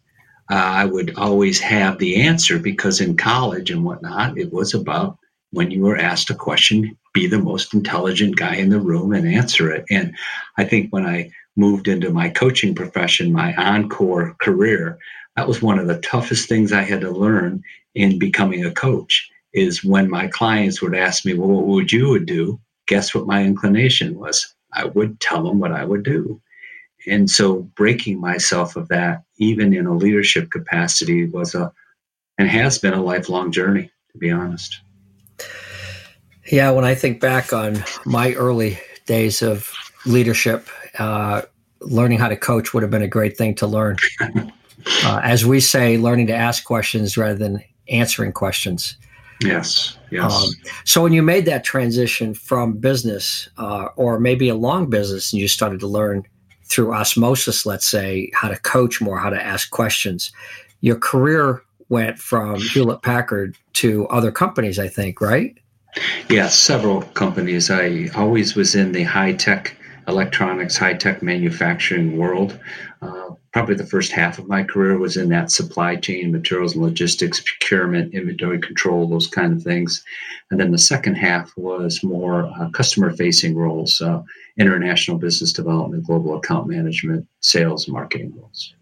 uh, 0.53 0.55
I 0.55 0.85
would 0.85 1.15
always 1.17 1.59
have 1.61 1.97
the 1.97 2.21
answer 2.21 2.59
because 2.59 3.01
in 3.01 3.17
college 3.17 3.71
and 3.71 3.83
whatnot, 3.83 4.37
it 4.37 4.53
was 4.53 4.75
about 4.75 5.17
when 5.49 5.71
you 5.71 5.81
were 5.81 5.97
asked 5.97 6.29
a 6.29 6.35
question, 6.35 6.95
be 7.11 7.25
the 7.25 7.39
most 7.39 7.73
intelligent 7.73 8.35
guy 8.35 8.57
in 8.57 8.69
the 8.69 8.79
room 8.79 9.13
and 9.13 9.27
answer 9.27 9.71
it. 9.71 9.83
And 9.89 10.13
I 10.59 10.63
think 10.63 10.93
when 10.93 11.07
I 11.07 11.31
moved 11.55 11.87
into 11.87 12.11
my 12.11 12.29
coaching 12.29 12.75
profession, 12.75 13.33
my 13.33 13.55
encore 13.55 14.35
career, 14.41 14.99
that 15.35 15.47
was 15.47 15.63
one 15.63 15.79
of 15.79 15.87
the 15.87 15.99
toughest 16.01 16.47
things 16.47 16.71
I 16.71 16.83
had 16.83 17.01
to 17.01 17.09
learn 17.09 17.63
in 17.95 18.19
becoming 18.19 18.63
a 18.63 18.71
coach. 18.71 19.27
is 19.53 19.83
when 19.83 20.07
my 20.07 20.27
clients 20.27 20.83
would 20.83 20.95
ask 20.95 21.25
me, 21.25 21.33
Well, 21.33 21.49
what 21.49 21.65
would 21.65 21.91
you 21.91 22.09
would 22.09 22.27
do? 22.27 22.59
Guess 22.87 23.15
what 23.15 23.25
my 23.25 23.43
inclination 23.43 24.19
was? 24.19 24.53
I 24.71 24.85
would 24.85 25.19
tell 25.19 25.43
them 25.43 25.57
what 25.59 25.71
I 25.71 25.83
would 25.83 26.03
do. 26.03 26.39
And 27.07 27.29
so 27.29 27.63
breaking 27.75 28.19
myself 28.19 28.75
of 28.75 28.87
that, 28.89 29.23
even 29.37 29.73
in 29.73 29.85
a 29.85 29.95
leadership 29.95 30.51
capacity, 30.51 31.25
was 31.25 31.55
a 31.55 31.71
and 32.37 32.49
has 32.49 32.79
been 32.79 32.93
a 32.93 33.03
lifelong 33.03 33.51
journey, 33.51 33.91
to 34.11 34.17
be 34.17 34.31
honest. 34.31 34.79
Yeah, 36.47 36.71
when 36.71 36.83
I 36.83 36.95
think 36.95 37.19
back 37.19 37.53
on 37.53 37.83
my 38.05 38.33
early 38.33 38.79
days 39.05 39.41
of 39.41 39.71
leadership, 40.05 40.67
uh, 40.99 41.43
learning 41.81 42.19
how 42.19 42.27
to 42.27 42.35
coach 42.35 42.73
would 42.73 42.83
have 42.83 42.91
been 42.91 43.01
a 43.01 43.07
great 43.07 43.37
thing 43.37 43.55
to 43.55 43.67
learn. 43.67 43.97
Uh, 45.05 45.21
as 45.23 45.45
we 45.45 45.61
say, 45.61 45.97
learning 45.97 46.27
to 46.27 46.35
ask 46.35 46.65
questions 46.65 47.15
rather 47.15 47.35
than 47.35 47.63
answering 47.87 48.33
questions. 48.33 48.97
Yes, 49.41 49.97
yes. 50.11 50.33
Um, 50.33 50.49
so 50.83 51.01
when 51.01 51.13
you 51.13 51.21
made 51.21 51.45
that 51.45 51.63
transition 51.63 52.33
from 52.33 52.73
business, 52.73 53.47
uh, 53.57 53.87
or 53.95 54.19
maybe 54.19 54.49
a 54.49 54.55
long 54.55 54.89
business, 54.89 55.31
and 55.31 55.41
you 55.41 55.47
started 55.47 55.79
to 55.81 55.87
learn 55.87 56.25
through 56.65 56.93
osmosis, 56.93 57.65
let's 57.65 57.85
say, 57.85 58.31
how 58.33 58.47
to 58.47 58.59
coach 58.59 59.01
more, 59.01 59.17
how 59.17 59.29
to 59.29 59.41
ask 59.41 59.69
questions, 59.71 60.31
your 60.81 60.97
career 60.97 61.61
went 61.89 62.17
from 62.17 62.59
Hewlett 62.59 63.01
Packard 63.01 63.55
to 63.73 64.07
other 64.07 64.31
companies, 64.31 64.79
I 64.79 64.87
think, 64.87 65.21
right? 65.21 65.57
Yes, 66.29 66.57
several 66.57 67.01
companies. 67.01 67.69
I 67.69 68.09
always 68.15 68.55
was 68.55 68.75
in 68.75 68.91
the 68.93 69.03
high 69.03 69.33
tech 69.33 69.77
electronics, 70.07 70.77
high 70.77 70.95
tech 70.95 71.21
manufacturing 71.21 72.17
world. 72.17 72.59
Uh, 73.01 73.29
probably 73.51 73.75
the 73.75 73.85
first 73.85 74.11
half 74.11 74.39
of 74.39 74.47
my 74.47 74.63
career 74.63 74.97
was 74.97 75.15
in 75.15 75.29
that 75.29 75.51
supply 75.51 75.95
chain, 75.95 76.31
materials 76.31 76.73
and 76.73 76.83
logistics, 76.83 77.39
procurement, 77.41 78.13
inventory 78.13 78.59
control, 78.59 79.07
those 79.07 79.27
kind 79.27 79.53
of 79.53 79.61
things. 79.61 80.03
And 80.49 80.59
then 80.59 80.71
the 80.71 80.77
second 80.77 81.15
half 81.15 81.51
was 81.55 82.03
more 82.03 82.45
uh, 82.45 82.69
customer 82.69 83.11
facing 83.11 83.55
roles, 83.55 84.01
uh, 84.01 84.23
international 84.57 85.17
business 85.17 85.51
development, 85.51 86.05
global 86.05 86.37
account 86.37 86.67
management, 86.67 87.27
sales, 87.39 87.87
marketing 87.87 88.33
roles. 88.37 88.73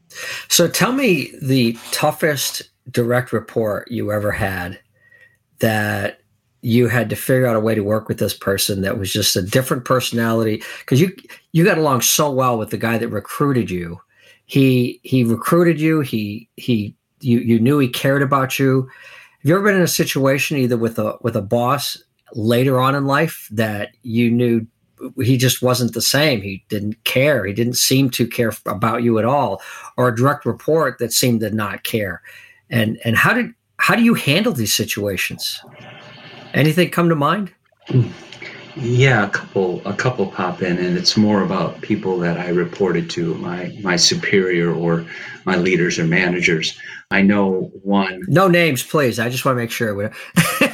So 0.49 0.67
tell 0.67 0.91
me 0.91 1.31
the 1.41 1.77
toughest 1.91 2.63
direct 2.89 3.31
report 3.31 3.89
you 3.89 4.11
ever 4.11 4.31
had 4.31 4.79
that 5.59 6.19
you 6.61 6.87
had 6.87 7.09
to 7.09 7.15
figure 7.15 7.47
out 7.47 7.55
a 7.55 7.61
way 7.61 7.73
to 7.73 7.83
work 7.83 8.07
with 8.07 8.19
this 8.19 8.35
person 8.35 8.81
that 8.81 8.99
was 8.99 9.11
just 9.11 9.35
a 9.35 9.41
different 9.41 9.85
personality. 9.85 10.61
Because 10.79 11.01
you 11.01 11.15
you 11.53 11.63
got 11.63 11.77
along 11.77 12.01
so 12.01 12.29
well 12.31 12.57
with 12.57 12.69
the 12.69 12.77
guy 12.77 12.97
that 12.97 13.07
recruited 13.07 13.71
you. 13.71 13.99
He 14.45 14.99
he 15.03 15.23
recruited 15.23 15.79
you. 15.79 16.01
He 16.01 16.49
he 16.57 16.95
you 17.21 17.39
you 17.39 17.59
knew 17.59 17.79
he 17.79 17.87
cared 17.87 18.21
about 18.21 18.59
you. 18.59 18.89
Have 19.39 19.49
you 19.49 19.55
ever 19.55 19.63
been 19.63 19.75
in 19.75 19.81
a 19.81 19.87
situation 19.87 20.57
either 20.57 20.77
with 20.77 20.99
a 20.99 21.17
with 21.21 21.35
a 21.35 21.41
boss 21.41 22.01
later 22.33 22.79
on 22.79 22.95
in 22.95 23.05
life 23.05 23.47
that 23.51 23.89
you 24.03 24.29
knew 24.29 24.65
he 25.21 25.37
just 25.37 25.61
wasn't 25.61 25.93
the 25.93 26.01
same 26.01 26.41
he 26.41 26.63
didn't 26.69 27.03
care 27.03 27.45
he 27.45 27.53
didn't 27.53 27.77
seem 27.77 28.09
to 28.09 28.27
care 28.27 28.53
about 28.65 29.03
you 29.03 29.19
at 29.19 29.25
all 29.25 29.61
or 29.97 30.07
a 30.07 30.15
direct 30.15 30.45
report 30.45 30.99
that 30.99 31.13
seemed 31.13 31.39
to 31.39 31.49
not 31.49 31.83
care 31.83 32.21
and 32.69 32.99
and 33.03 33.17
how 33.17 33.33
did 33.33 33.53
how 33.77 33.95
do 33.95 34.03
you 34.03 34.13
handle 34.13 34.53
these 34.53 34.73
situations 34.73 35.61
Anything 36.53 36.89
come 36.89 37.09
to 37.09 37.15
mind? 37.15 37.51
Yeah, 38.75 39.27
a 39.27 39.29
couple 39.29 39.81
a 39.85 39.93
couple 39.93 40.27
pop 40.27 40.61
in, 40.61 40.77
and 40.77 40.97
it's 40.97 41.17
more 41.17 41.43
about 41.43 41.81
people 41.81 42.17
that 42.19 42.37
I 42.37 42.49
reported 42.49 43.09
to, 43.11 43.35
my 43.35 43.77
my 43.81 43.95
superior 43.95 44.73
or 44.73 45.05
my 45.45 45.55
leaders 45.55 45.99
or 45.99 46.05
managers. 46.05 46.77
I 47.09 47.21
know 47.21 47.71
one. 47.83 48.21
No 48.27 48.47
names, 48.47 48.83
please. 48.83 49.19
I 49.19 49.29
just 49.29 49.43
want 49.43 49.57
to 49.57 49.61
make 49.61 49.71
sure 49.71 49.93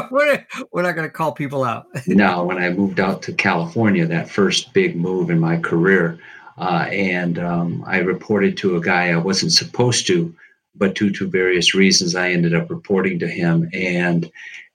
we're 0.10 0.46
we're, 0.72 0.82
not 0.82 0.94
going 0.94 1.08
to 1.08 1.12
call 1.12 1.32
people 1.32 1.64
out. 1.64 1.86
no, 2.06 2.44
when 2.44 2.58
I 2.58 2.70
moved 2.70 3.00
out 3.00 3.22
to 3.22 3.32
California, 3.32 4.06
that 4.06 4.30
first 4.30 4.72
big 4.72 4.96
move 4.96 5.30
in 5.30 5.38
my 5.38 5.56
career, 5.56 6.18
uh, 6.58 6.86
and 6.90 7.38
um, 7.38 7.84
I 7.86 7.98
reported 7.98 8.56
to 8.58 8.76
a 8.76 8.80
guy 8.80 9.10
I 9.10 9.16
wasn't 9.16 9.52
supposed 9.52 10.06
to, 10.08 10.34
but 10.74 10.94
due 10.94 11.10
to 11.10 11.28
various 11.28 11.74
reasons, 11.74 12.14
I 12.14 12.30
ended 12.30 12.54
up 12.54 12.70
reporting 12.70 13.18
to 13.20 13.28
him, 13.28 13.68
and 13.72 14.30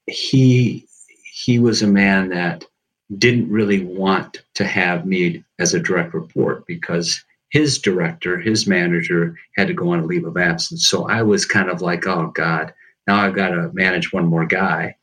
he 0.07 0.87
he 1.23 1.59
was 1.59 1.81
a 1.81 1.87
man 1.87 2.29
that 2.29 2.65
didn't 3.17 3.49
really 3.49 3.85
want 3.85 4.41
to 4.55 4.65
have 4.65 5.05
me 5.05 5.43
as 5.59 5.73
a 5.73 5.79
direct 5.79 6.13
report 6.13 6.65
because 6.67 7.23
his 7.49 7.79
director, 7.79 8.37
his 8.37 8.67
manager 8.67 9.35
had 9.55 9.67
to 9.67 9.73
go 9.73 9.93
on 9.93 9.99
a 9.99 10.05
leave 10.05 10.25
of 10.25 10.35
absence. 10.35 10.87
So 10.87 11.07
I 11.07 11.21
was 11.21 11.45
kind 11.45 11.69
of 11.69 11.81
like, 11.81 12.05
oh 12.05 12.31
God, 12.35 12.73
now 13.07 13.21
I've 13.21 13.35
got 13.35 13.49
to 13.49 13.71
manage 13.73 14.11
one 14.11 14.25
more 14.25 14.45
guy. 14.45 14.95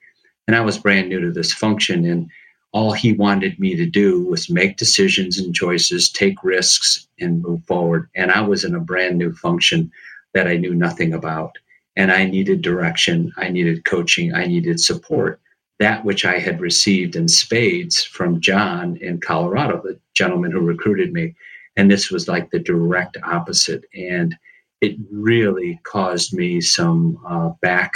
And 0.47 0.57
I 0.57 0.61
was 0.61 0.79
brand 0.79 1.09
new 1.09 1.21
to 1.21 1.31
this 1.31 1.53
function. 1.53 2.05
And 2.05 2.31
all 2.73 2.93
he 2.93 3.13
wanted 3.13 3.59
me 3.59 3.77
to 3.77 3.87
do 3.87 4.27
was 4.27 4.51
make 4.51 4.77
decisions 4.77 5.39
and 5.39 5.55
choices, 5.55 6.11
take 6.11 6.43
risks, 6.43 7.07
and 7.21 7.43
move 7.43 7.65
forward. 7.65 8.09
And 8.15 8.31
I 8.31 8.41
was 8.41 8.65
in 8.65 8.75
a 8.75 8.81
brand 8.81 9.17
new 9.17 9.33
function 9.33 9.91
that 10.35 10.49
I 10.49 10.57
knew 10.57 10.75
nothing 10.75 11.15
about 11.15 11.57
and 11.97 12.11
I 12.11 12.25
needed 12.25 12.63
direction, 12.63 13.33
I 13.37 13.49
needed 13.49 13.85
coaching, 13.85 14.35
I 14.35 14.47
needed 14.47 14.81
support. 14.81 15.41
That 15.79 16.05
which 16.05 16.25
I 16.25 16.39
had 16.39 16.61
received 16.61 17.17
in 17.17 17.29
spades 17.29 18.03
from 18.03 18.41
John 18.41 18.97
in 18.97 19.21
Colorado, 19.21 19.81
the 19.83 19.99
gentleman 20.15 20.53
who 20.53 20.61
recruited 20.61 21.13
me. 21.13 21.35
And 21.77 21.91
this 21.91 22.11
was 22.11 22.29
like 22.29 22.51
the 22.51 22.61
direct 22.61 23.17
opposite. 23.25 23.85
And 23.95 24.37
it 24.81 24.97
really 25.11 25.81
caused 25.85 26.33
me 26.33 26.61
some 26.61 27.19
uh, 27.27 27.51
back 27.61 27.93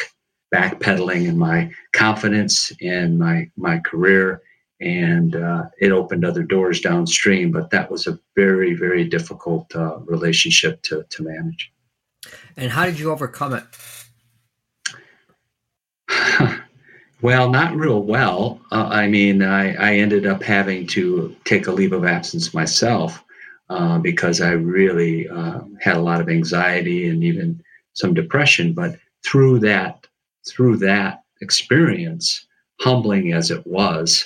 backpedaling 0.55 1.27
in 1.27 1.37
my 1.37 1.71
confidence 1.93 2.73
in 2.81 3.19
my 3.19 3.51
my 3.57 3.79
career 3.81 4.43
and 4.81 5.35
uh, 5.35 5.65
it 5.81 5.91
opened 5.91 6.25
other 6.25 6.43
doors 6.43 6.81
downstream 6.81 7.51
but 7.51 7.71
that 7.71 7.91
was 7.91 8.07
a 8.07 8.19
very 8.35 8.75
very 8.75 9.05
difficult 9.05 9.75
uh, 9.75 9.99
relationship 10.07 10.81
to, 10.83 11.05
to 11.11 11.23
manage 11.23 11.73
and 12.57 12.71
how 12.73 12.87
did 12.87 12.99
you 12.99 13.11
overcome 13.11 13.55
it? 13.55 13.65
well, 17.23 17.51
not 17.51 17.77
real 17.77 18.03
well. 18.03 18.61
Uh, 18.73 18.89
I 18.91 19.09
mean, 19.09 19.43
I, 19.43 19.75
I 19.75 19.95
ended 19.95 20.27
up 20.27 20.43
having 20.43 20.87
to 20.89 21.37
take 21.45 21.67
a 21.67 21.73
leave 21.73 21.93
of 21.93 22.05
absence 22.05 22.55
myself 22.55 23.23
uh, 23.71 23.99
because 23.99 24.41
I 24.41 24.53
really 24.53 25.29
uh, 25.29 25.61
had 25.81 25.97
a 25.97 26.01
lot 26.01 26.21
of 26.21 26.29
anxiety 26.29 27.09
and 27.09 27.23
even 27.23 27.63
some 27.93 28.15
depression. 28.15 28.73
But 28.73 28.99
through 29.25 29.61
that, 29.61 29.98
through 30.51 30.77
that 30.79 31.23
experience, 31.41 32.47
humbling 32.81 33.33
as 33.33 33.51
it 33.51 33.67
was, 33.67 34.25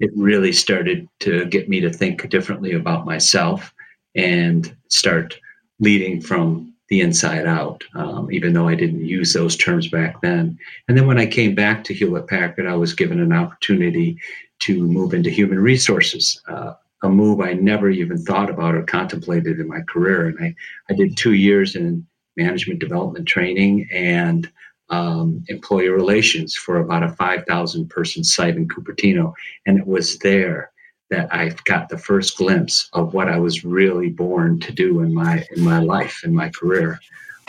it 0.00 0.10
really 0.16 0.52
started 0.52 1.08
to 1.20 1.44
get 1.46 1.68
me 1.68 1.80
to 1.80 1.90
think 1.90 2.28
differently 2.30 2.72
about 2.72 3.04
myself 3.04 3.72
and 4.14 4.74
start 4.88 5.38
leading 5.78 6.20
from 6.20 6.72
the 6.88 7.00
inside 7.00 7.46
out, 7.46 7.84
um, 7.94 8.30
even 8.32 8.52
though 8.52 8.66
I 8.66 8.74
didn't 8.74 9.04
use 9.04 9.32
those 9.32 9.56
terms 9.56 9.88
back 9.88 10.20
then. 10.20 10.58
And 10.88 10.98
then 10.98 11.06
when 11.06 11.18
I 11.18 11.26
came 11.26 11.54
back 11.54 11.84
to 11.84 11.94
Hewlett 11.94 12.26
Packard, 12.26 12.66
I 12.66 12.74
was 12.74 12.94
given 12.94 13.20
an 13.20 13.32
opportunity 13.32 14.18
to 14.60 14.82
move 14.82 15.14
into 15.14 15.30
human 15.30 15.60
resources, 15.60 16.42
uh, 16.48 16.74
a 17.02 17.08
move 17.08 17.40
I 17.40 17.52
never 17.52 17.88
even 17.90 18.18
thought 18.18 18.50
about 18.50 18.74
or 18.74 18.82
contemplated 18.82 19.60
in 19.60 19.68
my 19.68 19.80
career. 19.82 20.26
And 20.26 20.38
I, 20.40 20.54
I 20.90 20.94
did 20.94 21.16
two 21.16 21.34
years 21.34 21.76
in 21.76 22.06
management 22.36 22.80
development 22.80 23.26
training 23.26 23.88
and 23.92 24.50
um, 24.90 25.44
employee 25.48 25.88
relations 25.88 26.54
for 26.54 26.78
about 26.78 27.02
a 27.02 27.10
5,000 27.10 27.88
person 27.88 28.22
site 28.24 28.56
in 28.56 28.68
Cupertino. 28.68 29.32
And 29.66 29.78
it 29.78 29.86
was 29.86 30.18
there 30.18 30.72
that 31.10 31.32
I 31.34 31.50
got 31.64 31.88
the 31.88 31.98
first 31.98 32.36
glimpse 32.36 32.88
of 32.92 33.14
what 33.14 33.28
I 33.28 33.38
was 33.38 33.64
really 33.64 34.10
born 34.10 34.60
to 34.60 34.72
do 34.72 35.00
in 35.00 35.12
my 35.12 35.44
in 35.56 35.62
my 35.62 35.80
life 35.80 36.22
in 36.24 36.34
my 36.34 36.50
career. 36.50 37.00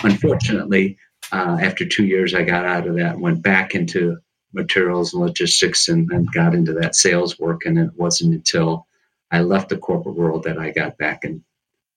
Unfortunately, 0.03 0.97
uh, 1.31 1.59
after 1.61 1.85
two 1.85 2.05
years, 2.05 2.33
I 2.33 2.43
got 2.43 2.65
out 2.65 2.87
of 2.87 2.95
that 2.95 3.13
and 3.13 3.21
went 3.21 3.43
back 3.43 3.75
into 3.75 4.17
materials 4.53 5.13
and 5.13 5.21
logistics 5.21 5.87
and, 5.87 6.11
and 6.11 6.31
got 6.31 6.53
into 6.53 6.73
that 6.73 6.95
sales 6.95 7.39
work. 7.39 7.65
And 7.65 7.77
it 7.77 7.91
wasn't 7.95 8.33
until 8.33 8.87
I 9.29 9.41
left 9.41 9.69
the 9.69 9.77
corporate 9.77 10.15
world 10.15 10.43
that 10.43 10.57
I 10.57 10.71
got 10.71 10.97
back 10.97 11.23
in 11.23 11.43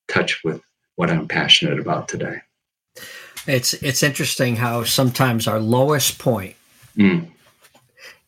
touch 0.06 0.44
with 0.44 0.60
what 0.96 1.10
I'm 1.10 1.26
passionate 1.26 1.80
about 1.80 2.08
today. 2.08 2.40
It's 3.46 3.74
it's 3.74 4.02
interesting 4.02 4.56
how 4.56 4.84
sometimes 4.84 5.46
our 5.46 5.60
lowest 5.60 6.18
point 6.18 6.56
mm 6.96 7.30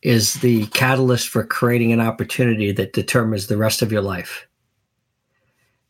is 0.02 0.35
the 0.35 0.66
catalyst 0.66 1.28
for 1.28 1.42
creating 1.42 1.92
an 1.92 2.00
opportunity 2.00 2.70
that 2.70 2.92
determines 2.92 3.49
the 3.49 3.56
rest 3.56 3.82
of 3.82 3.90
your 3.90 4.02
life. 4.02 4.46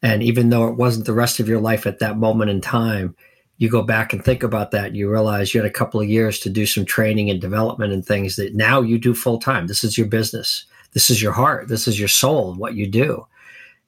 And 0.03 0.23
even 0.23 0.49
though 0.49 0.69
it 0.69 0.77
wasn't 0.77 1.05
the 1.05 1.13
rest 1.13 1.39
of 1.39 1.49
your 1.49 1.61
life 1.61 1.87
at 1.87 1.99
that 1.99 2.17
moment 2.17 2.51
in 2.51 2.63
time, 2.63 3.15
you 3.59 3.69
go 3.69 3.83
back 3.83 4.15
and 4.15 4.25
think 4.25 4.43
about 4.43 4.71
that. 4.71 4.95
You 4.95 5.11
realize 5.11 5.53
you 5.53 5.61
had 5.61 5.71
a 5.71 5.75
couple 5.75 6.01
of 6.01 6.09
years 6.09 6.39
to 6.41 6.49
do 6.49 6.65
some 6.65 6.87
training 6.87 7.29
and 7.29 7.41
development 7.41 7.93
and 7.93 8.07
things 8.07 8.37
that 8.37 8.55
now 8.55 8.81
you 8.81 8.99
do 8.99 9.15
full 9.15 9.39
time. 9.39 9.67
This 9.67 9.85
is 9.85 9.99
your 9.99 10.07
business. 10.07 10.65
This 10.93 11.11
is 11.11 11.21
your 11.21 11.33
heart. 11.33 11.69
This 11.69 11.87
is 11.87 11.99
your 11.99 12.09
soul, 12.09 12.55
what 12.55 12.75
you 12.75 12.87
do. 12.87 13.27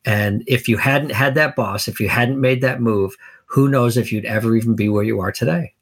And 0.05 0.43
if 0.47 0.69
you 0.69 0.77
hadn't 0.77 1.13
had 1.13 1.35
that 1.37 1.57
boss, 1.57 1.89
if 1.89 2.01
you 2.01 2.09
hadn't 2.09 2.41
made 2.41 2.61
that 2.61 2.83
move, 2.83 3.17
who 3.49 3.69
knows 3.69 3.97
if 3.97 4.13
you'd 4.13 4.25
ever 4.25 4.57
even 4.57 4.75
be 4.75 4.89
where 4.89 5.05
you 5.05 5.21
are 5.21 5.33
today? 5.33 5.75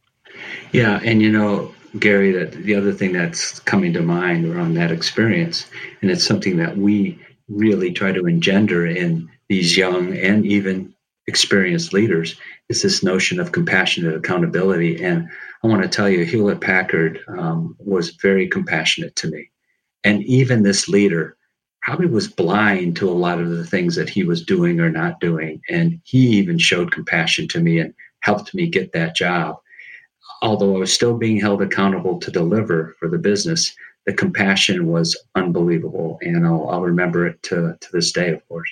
Yeah. 0.73 1.01
And, 1.05 1.21
you 1.21 1.31
know, 1.31 1.75
Gary, 1.99 2.33
that 2.33 2.53
the 2.53 2.75
other 2.75 2.93
thing 2.93 3.13
that's 3.13 3.61
coming 3.61 3.93
to 3.93 4.03
mind 4.03 4.45
around 4.45 4.75
that 4.75 4.93
experience, 4.93 5.67
and 6.01 6.11
it's 6.11 6.27
something 6.27 6.57
that 6.59 6.77
we 6.77 7.19
really 7.49 7.93
try 7.93 8.13
to 8.13 8.27
engender 8.27 8.87
in 8.87 9.29
these 9.49 9.77
young 9.77 10.17
and 10.17 10.45
even 10.47 10.93
experienced 11.27 11.93
leaders, 11.93 12.37
is 12.69 12.83
this 12.83 13.03
notion 13.03 13.41
of 13.41 13.53
compassionate 13.53 14.15
accountability. 14.15 15.03
And 15.03 15.29
I 15.63 15.67
want 15.67 15.83
to 15.83 15.89
tell 15.89 16.09
you, 16.09 16.25
Hewlett 16.25 16.61
Packard 16.61 17.21
um, 17.29 17.77
was 17.79 18.11
very 18.11 18.49
compassionate 18.49 19.17
to 19.17 19.29
me. 19.29 19.51
And 20.05 20.23
even 20.25 20.63
this 20.63 20.89
leader 20.89 21.36
probably 21.87 22.07
was 22.07 22.27
blind 22.27 22.97
to 22.97 23.09
a 23.09 23.13
lot 23.13 23.39
of 23.39 23.49
the 23.49 23.65
things 23.65 23.95
that 23.95 24.09
he 24.09 24.25
was 24.25 24.45
doing 24.45 24.81
or 24.81 24.91
not 24.91 25.21
doing. 25.21 25.63
And 25.71 26.01
he 26.03 26.19
even 26.31 26.59
showed 26.59 26.91
compassion 26.91 27.47
to 27.49 27.61
me 27.61 27.79
and 27.79 27.95
helped 28.21 28.53
me 28.53 28.67
get 28.67 28.93
that 28.93 29.15
job. 29.15 29.59
Although 30.43 30.75
I 30.75 30.79
was 30.81 30.93
still 30.93 31.17
being 31.17 31.41
held 31.41 31.63
accountable 31.63 32.19
to 32.19 32.31
deliver 32.33 32.97
for 32.99 33.09
the 33.09 33.19
business, 33.19 33.73
the 34.05 34.13
compassion 34.13 34.89
was 34.89 35.17
unbelievable. 35.37 36.19
And 36.23 36.45
I'll, 36.45 36.69
I'll 36.69 36.83
remember 36.83 37.25
it 37.25 37.41
to, 37.45 37.77
to 37.81 37.93
this 37.93 38.11
day, 38.11 38.31
of 38.31 38.47
course. 38.49 38.69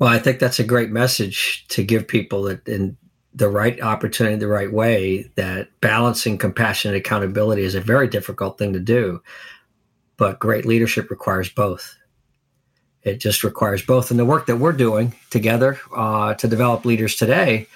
Well, 0.00 0.10
I 0.10 0.18
think 0.18 0.40
that's 0.40 0.58
a 0.58 0.64
great 0.64 0.90
message 0.90 1.68
to 1.68 1.84
give 1.84 2.08
people 2.08 2.42
that 2.42 2.66
in 2.66 2.96
the 3.32 3.48
right 3.48 3.80
opportunity, 3.80 4.34
the 4.36 4.48
right 4.48 4.72
way, 4.72 5.30
that 5.36 5.68
balancing 5.80 6.36
compassion 6.36 6.90
and 6.90 6.98
accountability 6.98 7.62
is 7.62 7.76
a 7.76 7.80
very 7.80 8.08
difficult 8.08 8.58
thing 8.58 8.72
to 8.72 8.80
do. 8.80 9.22
But 10.22 10.38
great 10.38 10.64
leadership 10.64 11.10
requires 11.10 11.48
both. 11.48 11.98
It 13.02 13.18
just 13.18 13.42
requires 13.42 13.82
both. 13.82 14.08
And 14.08 14.20
the 14.20 14.24
work 14.24 14.46
that 14.46 14.58
we're 14.58 14.70
doing 14.70 15.12
together 15.30 15.80
uh, 15.96 16.34
to 16.34 16.46
develop 16.46 16.84
leaders 16.84 17.16
today 17.16 17.66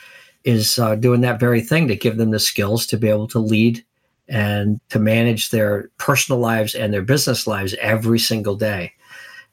is 0.45 0.79
uh, 0.79 0.95
doing 0.95 1.23
that 1.23 1.41
very 1.41 1.61
thing 1.61 1.89
to 1.89 1.97
give 1.97 2.19
them 2.19 2.31
the 2.31 2.39
skills 2.39 2.87
to 2.87 2.97
be 2.97 3.09
able 3.09 3.27
to 3.27 3.41
lead 3.41 3.85
and 4.29 4.79
to 4.91 5.01
manage 5.01 5.51
their 5.51 5.91
personal 5.99 6.39
lives 6.39 6.77
and 6.77 6.95
their 6.95 7.03
business 7.03 7.49
lives 7.49 7.75
every 7.81 8.21
single 8.21 8.55
day. 8.55 8.93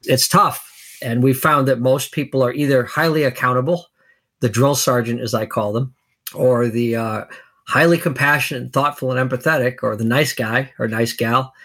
It's 0.04 0.28
tough. 0.28 0.96
And 1.02 1.24
we 1.24 1.34
found 1.34 1.68
that 1.70 1.80
most 1.80 2.12
people 2.12 2.44
are 2.44 2.54
either 2.54 2.84
highly 2.84 3.24
accountable, 3.24 3.88
the 4.42 4.50
drill 4.50 4.76
sergeant, 4.76 5.20
as 5.20 5.34
I 5.34 5.48
call 5.48 5.74
them, 5.74 5.96
or 6.36 6.68
the 6.68 6.96
uh, 6.98 7.26
highly 7.66 7.98
compassionate, 7.98 8.72
thoughtful, 8.72 9.12
and 9.12 9.32
empathetic, 9.32 9.78
or 9.82 9.96
the 9.96 10.06
nice 10.06 10.34
guy 10.34 10.72
or 10.78 10.88
nice 10.88 11.14
gal. 11.14 11.56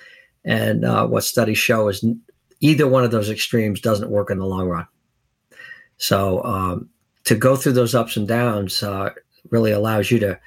And 0.44 0.84
uh, 0.84 1.06
what 1.06 1.24
studies 1.24 1.58
show 1.58 1.88
is 1.88 2.04
either 2.60 2.86
one 2.86 3.04
of 3.04 3.10
those 3.10 3.30
extremes 3.30 3.80
doesn't 3.80 4.10
work 4.10 4.30
in 4.30 4.38
the 4.38 4.46
long 4.46 4.68
run. 4.68 4.86
So 5.98 6.42
um, 6.44 6.88
to 7.24 7.34
go 7.34 7.56
through 7.56 7.72
those 7.72 7.94
ups 7.94 8.16
and 8.16 8.26
downs 8.26 8.82
uh, 8.82 9.10
really 9.50 9.72
allows 9.72 10.10
you 10.10 10.18
to 10.20 10.38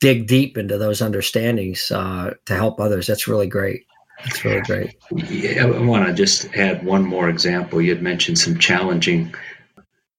dig 0.00 0.26
deep 0.26 0.58
into 0.58 0.76
those 0.76 1.00
understandings 1.00 1.90
uh, 1.90 2.34
to 2.46 2.54
help 2.54 2.80
others. 2.80 3.06
That's 3.06 3.28
really 3.28 3.46
great. 3.46 3.86
That's 4.24 4.44
really 4.44 4.60
great. 4.60 4.96
Yeah, 5.12 5.64
I 5.64 5.80
want 5.80 6.06
to 6.06 6.12
just 6.12 6.54
add 6.54 6.84
one 6.84 7.04
more 7.04 7.28
example. 7.28 7.80
You 7.80 7.94
had 7.94 8.02
mentioned 8.02 8.38
some 8.38 8.58
challenging 8.58 9.34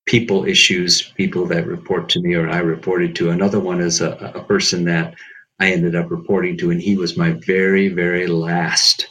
people 0.05 0.45
issues, 0.45 1.01
people 1.15 1.45
that 1.47 1.65
report 1.65 2.09
to 2.09 2.21
me 2.21 2.35
or 2.35 2.49
I 2.49 2.59
reported 2.59 3.15
to. 3.15 3.29
Another 3.29 3.59
one 3.59 3.81
is 3.81 4.01
a, 4.01 4.11
a 4.35 4.43
person 4.43 4.85
that 4.85 5.15
I 5.59 5.71
ended 5.71 5.95
up 5.95 6.11
reporting 6.11 6.57
to, 6.57 6.71
and 6.71 6.81
he 6.81 6.97
was 6.97 7.17
my 7.17 7.31
very, 7.31 7.87
very 7.87 8.27
last 8.27 9.07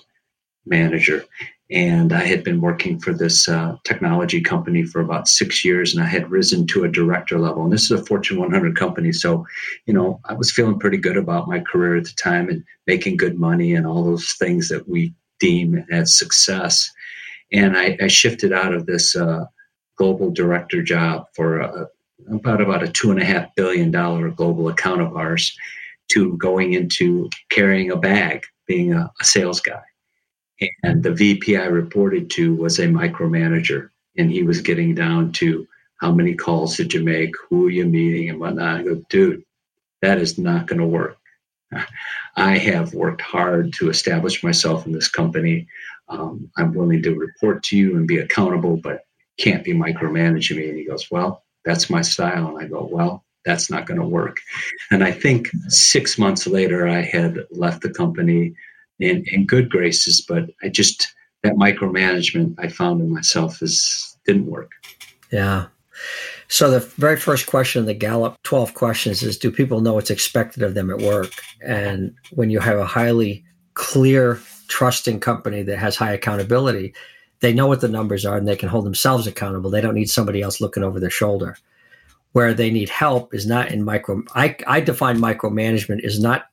manager. 0.67 1.25
And 1.71 2.13
I 2.13 2.25
had 2.25 2.45
been 2.45 2.61
working 2.61 3.01
for 3.01 3.15
this 3.15 3.49
uh, 3.49 3.77
technology 3.85 4.41
company 4.41 4.83
for 4.85 5.01
about 5.01 5.29
six 5.29 5.65
years, 5.65 5.95
and 5.95 6.05
I 6.05 6.07
had 6.07 6.31
risen 6.31 6.67
to 6.69 6.85
a 6.85 6.91
director 6.91 7.39
level. 7.39 7.65
And 7.65 7.73
this 7.73 7.85
is 7.85 7.93
a 7.93 8.05
Fortune 8.05 8.39
100 8.39 8.77
company. 8.77 9.13
So, 9.13 9.47
you 9.87 9.95
know, 9.95 10.21
I 10.27 10.35
was 10.35 10.53
feeling 10.53 10.79
pretty 10.79 10.99
good 10.99 11.17
about 11.17 11.49
my 11.49 11.61
career 11.61 11.97
at 11.97 12.05
the 12.05 12.13
time 12.13 12.51
and 12.51 12.63
making 12.87 13.17
good 13.17 13.39
money 13.39 13.75
and 13.75 13.87
all 13.87 14.05
those 14.05 14.35
things 14.35 14.69
that 14.69 14.87
we 14.87 15.15
deem 15.41 15.85
as 15.91 16.15
success. 16.15 16.91
And 17.51 17.77
I, 17.77 17.97
I 18.01 18.09
shifted 18.09 18.53
out 18.53 18.75
of 18.75 18.85
this 18.85 19.17
uh, 19.17 19.47
global 19.97 20.31
director 20.31 20.83
job 20.83 21.27
for 21.35 21.61
a, 21.61 21.89
about 22.31 22.61
about 22.61 22.83
a 22.83 22.89
two 22.89 23.11
and 23.11 23.21
a 23.21 23.25
half 23.25 23.55
billion 23.55 23.91
dollar 23.91 24.31
global 24.31 24.69
account 24.69 25.01
of 25.01 25.17
ours 25.17 25.57
to 26.13 26.37
going 26.37 26.75
into 26.75 27.29
carrying 27.51 27.91
a 27.91 27.97
bag, 27.97 28.43
being 28.67 28.93
a, 28.93 29.11
a 29.21 29.25
sales 29.25 29.61
guy. 29.61 29.83
And 30.83 31.03
the 31.03 31.13
VP 31.13 31.57
I 31.57 31.65
reported 31.65 32.31
to 32.31 32.55
was 32.55 32.79
a 32.79 32.87
micromanager, 32.87 33.91
and 34.17 34.31
he 34.31 34.43
was 34.43 34.61
getting 34.61 34.95
down 34.95 35.33
to 35.33 35.67
how 36.01 36.13
many 36.13 36.35
calls 36.35 36.77
did 36.77 36.93
you 36.93 37.03
make, 37.03 37.35
who 37.49 37.67
are 37.67 37.71
you 37.71 37.87
meeting, 37.87 38.31
and 38.31 38.39
whatnot. 38.39 38.81
I 38.81 38.83
go, 38.83 39.03
dude, 39.09 39.43
that 40.03 40.19
is 40.19 40.39
not 40.39 40.67
going 40.67 40.81
to 40.81 40.87
work. 40.87 41.17
I 42.37 42.59
have 42.59 42.95
worked 42.95 43.21
hard 43.21 43.73
to 43.75 43.91
establish 43.91 44.43
myself 44.43 44.87
in 44.87 44.93
this 44.93 45.09
company. 45.09 45.67
Um, 46.09 46.51
I'm 46.57 46.75
willing 46.75 47.03
to 47.03 47.15
report 47.15 47.63
to 47.65 47.77
you 47.77 47.97
and 47.97 48.07
be 48.07 48.19
accountable, 48.19 48.77
but 48.77 49.07
can't 49.39 49.65
be 49.65 49.73
micromanaging 49.73 50.57
me. 50.57 50.69
And 50.69 50.79
he 50.79 50.85
goes, 50.85 51.11
Well, 51.11 51.43
that's 51.65 51.91
my 51.91 52.03
style. 52.03 52.49
And 52.49 52.65
I 52.65 52.69
go, 52.69 52.89
Well, 52.91 53.25
that's 53.45 53.71
not 53.71 53.87
going 53.87 54.01
to 54.01 54.07
work. 54.07 54.39
And 54.91 55.05
I 55.05 55.13
think 55.13 55.51
six 55.69 56.19
months 56.19 56.47
later, 56.47 56.89
I 56.89 57.03
had 57.03 57.39
left 57.51 57.83
the 57.83 57.91
company 57.91 58.55
in, 58.99 59.25
in 59.27 59.47
good 59.47 59.71
graces, 59.71 60.21
but 60.21 60.51
I 60.63 60.69
just, 60.69 61.15
that 61.43 61.55
micromanagement 61.55 62.55
I 62.59 62.69
found 62.69 63.01
in 63.01 63.13
myself 63.13 63.63
is 63.63 64.17
didn't 64.25 64.47
work. 64.47 64.73
Yeah. 65.31 65.67
So 66.49 66.71
the 66.71 66.81
very 66.81 67.17
first 67.17 67.47
question 67.47 67.81
in 67.81 67.87
the 67.87 67.95
Gallup 67.95 68.37
12 68.43 68.75
questions 68.75 69.23
is 69.23 69.39
do 69.39 69.51
people 69.51 69.81
know 69.81 69.95
what's 69.95 70.11
expected 70.11 70.63
of 70.63 70.75
them 70.75 70.91
at 70.91 70.99
work? 70.99 71.33
And 71.63 72.15
when 72.33 72.51
you 72.51 72.61
have 72.61 72.79
a 72.79 72.87
highly 72.87 73.45
clear, 73.75 74.41
trusting 74.69 75.21
company 75.21 75.63
that 75.63 75.79
has 75.79 75.97
high 75.97 76.13
accountability, 76.13 76.95
they 77.41 77.53
know 77.53 77.67
what 77.67 77.81
the 77.81 77.89
numbers 77.89 78.25
are 78.25 78.37
and 78.37 78.49
they 78.49 78.57
can 78.57 78.69
hold 78.69 78.87
themselves 78.87 79.27
accountable. 79.27 79.71
They 79.71 79.81
don't 79.81 79.95
need 79.95 80.11
somebody 80.11 80.41
else 80.43 80.61
looking 80.61 80.83
over 80.83 80.99
their 80.99 81.11
shoulder 81.11 81.57
where 82.35 82.53
they 82.53 82.69
need 82.69 82.89
help 82.89 83.33
is 83.33 83.47
not 83.47 83.71
in 83.71 83.85
micro 83.85 84.21
I, 84.35 84.57
I 84.67 84.81
define 84.81 85.19
micromanagement 85.19 86.05
is 86.05 86.21
not 86.21 86.47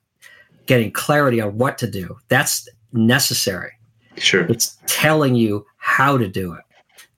getting 0.66 0.92
clarity 0.92 1.40
on 1.40 1.58
what 1.58 1.76
to 1.78 1.90
do. 1.90 2.16
That's 2.28 2.68
necessary. 2.92 3.72
Sure. 4.16 4.44
It's 4.44 4.78
telling 4.86 5.34
you 5.34 5.66
how 5.78 6.16
to 6.16 6.28
do 6.28 6.52
it. 6.52 6.62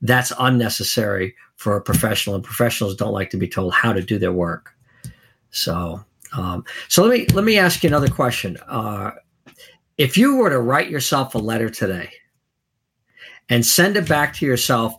That's 0.00 0.33
unnecessary 0.38 1.35
for 1.57 1.77
a 1.77 1.83
professional 1.83 2.37
and 2.37 2.44
professionals 2.44 2.96
don't 2.96 3.12
like 3.12 3.31
to 3.31 3.37
be 3.37 3.48
told 3.48 3.74
how 3.74 3.92
to 3.92 4.00
do 4.00 4.18
their 4.18 4.33
work. 4.33 4.74
So 5.50 6.03
um, 6.33 6.64
so 6.88 7.05
let 7.05 7.18
me 7.18 7.27
let 7.35 7.44
me 7.44 7.59
ask 7.59 7.83
you 7.83 7.88
another 7.88 8.09
question. 8.09 8.57
Uh, 8.66 9.11
if 9.98 10.16
you 10.16 10.37
were 10.37 10.50
to 10.50 10.61
write 10.61 10.90
yourself 10.90 11.35
a 11.35 11.38
letter 11.38 11.68
today 11.68 12.11
and 13.50 13.64
send 13.64 13.98
it 13.98 14.09
back 14.09 14.33
to 14.35 14.46
yourself 14.46 14.96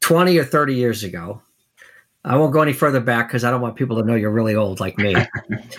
20 0.00 0.36
or 0.36 0.44
30 0.44 0.74
years 0.74 1.04
ago 1.04 1.40
I 2.24 2.36
won't 2.36 2.52
go 2.52 2.62
any 2.62 2.72
further 2.72 3.00
back 3.00 3.28
because 3.28 3.44
I 3.44 3.50
don't 3.50 3.60
want 3.60 3.76
people 3.76 4.00
to 4.00 4.06
know 4.06 4.14
you're 4.14 4.30
really 4.30 4.54
old 4.54 4.80
like 4.80 4.96
me. 4.98 5.16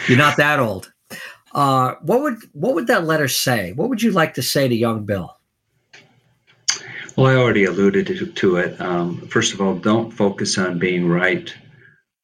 you're 0.08 0.18
not 0.18 0.38
that 0.38 0.60
old. 0.60 0.92
Uh, 1.54 1.96
what 2.02 2.22
would 2.22 2.38
what 2.54 2.74
would 2.76 2.88
that 2.88 3.06
letter 3.06 3.28
say? 3.28 3.74
What 3.74 3.90
would 3.90 4.02
you 4.02 4.12
like 4.12 4.34
to 4.36 4.42
say 4.42 4.68
to 4.68 4.76
young 4.76 5.06
Bill? 5.06 5.38
Well, 7.16 7.28
I 7.28 7.36
already 7.36 7.66
alluded 7.66 8.08
to, 8.08 8.26
to 8.26 8.56
it. 8.58 8.82
Um, 8.82 9.22
first 9.28 9.54
of 9.54 9.62
all, 9.62 9.76
don't 9.76 10.12
focus 10.12 10.58
on 10.58 10.80
being 10.80 11.08
right, 11.08 11.54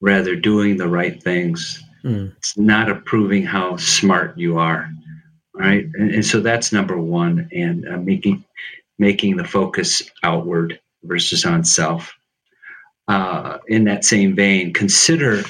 rather 0.01 0.35
doing 0.35 0.77
the 0.77 0.87
right 0.87 1.21
things. 1.21 1.83
Mm. 2.03 2.35
It's 2.37 2.57
not 2.57 2.89
approving 2.89 3.45
how 3.45 3.77
smart 3.77 4.35
you 4.35 4.57
are, 4.57 4.89
right? 5.53 5.85
And, 5.93 6.11
and 6.15 6.25
so 6.25 6.39
that's 6.39 6.73
number 6.73 6.97
one, 6.99 7.47
and 7.53 7.87
uh, 7.87 7.97
making 7.97 8.43
making 8.97 9.37
the 9.37 9.45
focus 9.45 10.01
outward 10.23 10.79
versus 11.03 11.45
on 11.45 11.63
self 11.63 12.11
uh, 13.09 13.57
in 13.67 13.85
that 13.85 14.05
same 14.05 14.35
vein, 14.35 14.71
consider 14.71 15.41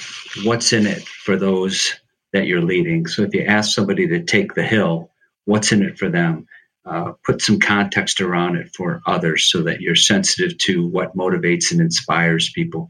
what's 0.44 0.72
in 0.72 0.88
it 0.88 1.04
for 1.04 1.36
those 1.36 1.94
that 2.32 2.48
you're 2.48 2.62
leading. 2.62 3.06
So 3.06 3.22
if 3.24 3.34
you 3.34 3.44
ask 3.44 3.76
somebody 3.76 4.08
to 4.08 4.24
take 4.24 4.54
the 4.54 4.64
hill, 4.64 5.12
what's 5.44 5.74
in 5.74 5.84
it 5.84 5.98
for 6.00 6.10
them? 6.10 6.48
Uh, 6.86 7.12
put 7.26 7.42
some 7.42 7.60
context 7.60 8.22
around 8.22 8.56
it 8.56 8.74
for 8.74 9.02
others 9.06 9.44
so 9.44 9.62
that 9.64 9.82
you're 9.82 9.94
sensitive 9.94 10.58
to 10.60 10.88
what 10.88 11.16
motivates 11.18 11.72
and 11.72 11.82
inspires 11.82 12.50
people 12.52 12.90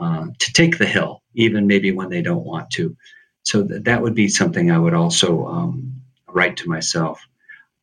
uh, 0.00 0.26
to 0.38 0.52
take 0.54 0.78
the 0.78 0.86
hill, 0.86 1.22
even 1.34 1.66
maybe 1.66 1.92
when 1.92 2.08
they 2.08 2.22
don't 2.22 2.46
want 2.46 2.70
to. 2.70 2.96
So 3.42 3.66
th- 3.66 3.82
that 3.82 4.00
would 4.00 4.14
be 4.14 4.28
something 4.28 4.70
I 4.70 4.78
would 4.78 4.94
also 4.94 5.46
um, 5.46 5.92
write 6.28 6.56
to 6.58 6.68
myself. 6.68 7.20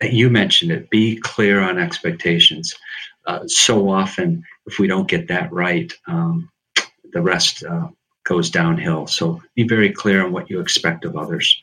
You 0.02 0.32
mentioned 0.32 0.72
it 0.72 0.89
be 0.89 1.17
clear 1.17 1.62
on 1.62 1.78
expectations. 1.78 2.74
Uh, 3.25 3.47
so 3.47 3.89
often, 3.89 4.43
if 4.65 4.79
we 4.79 4.88
don't 4.88 5.07
get 5.07 5.27
that 5.27 5.51
right, 5.51 5.93
um, 6.07 6.49
the 7.13 7.21
rest 7.21 7.63
uh, 7.63 7.88
goes 8.23 8.49
downhill. 8.49 9.07
So 9.07 9.41
be 9.55 9.67
very 9.67 9.91
clear 9.91 10.25
on 10.25 10.31
what 10.31 10.49
you 10.49 10.59
expect 10.59 11.05
of 11.05 11.15
others. 11.15 11.62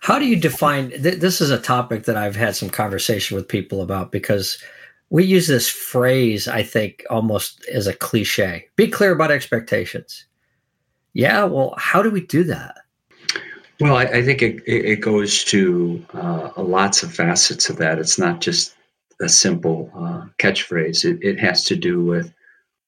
How 0.00 0.18
do 0.18 0.26
you 0.26 0.36
define 0.36 0.90
th- 0.90 1.20
this? 1.20 1.40
Is 1.40 1.50
a 1.50 1.58
topic 1.58 2.04
that 2.04 2.16
I've 2.16 2.36
had 2.36 2.56
some 2.56 2.70
conversation 2.70 3.36
with 3.36 3.48
people 3.48 3.82
about 3.82 4.12
because 4.12 4.62
we 5.10 5.24
use 5.24 5.46
this 5.46 5.68
phrase, 5.68 6.48
I 6.48 6.62
think, 6.62 7.04
almost 7.10 7.66
as 7.66 7.86
a 7.86 7.92
cliche. 7.92 8.68
Be 8.76 8.88
clear 8.88 9.12
about 9.12 9.30
expectations. 9.30 10.24
Yeah, 11.14 11.44
well, 11.44 11.74
how 11.76 12.02
do 12.02 12.10
we 12.10 12.22
do 12.22 12.44
that? 12.44 12.76
Well, 13.80 13.96
I, 13.96 14.04
I 14.04 14.22
think 14.22 14.40
it, 14.42 14.62
it 14.66 15.00
goes 15.00 15.44
to 15.44 16.04
uh, 16.14 16.50
lots 16.56 17.02
of 17.02 17.12
facets 17.12 17.68
of 17.68 17.76
that. 17.76 17.98
It's 17.98 18.18
not 18.18 18.40
just 18.40 18.74
a 19.22 19.28
simple 19.28 19.90
uh, 19.94 20.26
catchphrase. 20.38 21.04
It, 21.04 21.18
it 21.22 21.38
has 21.40 21.64
to 21.64 21.76
do 21.76 22.04
with 22.04 22.32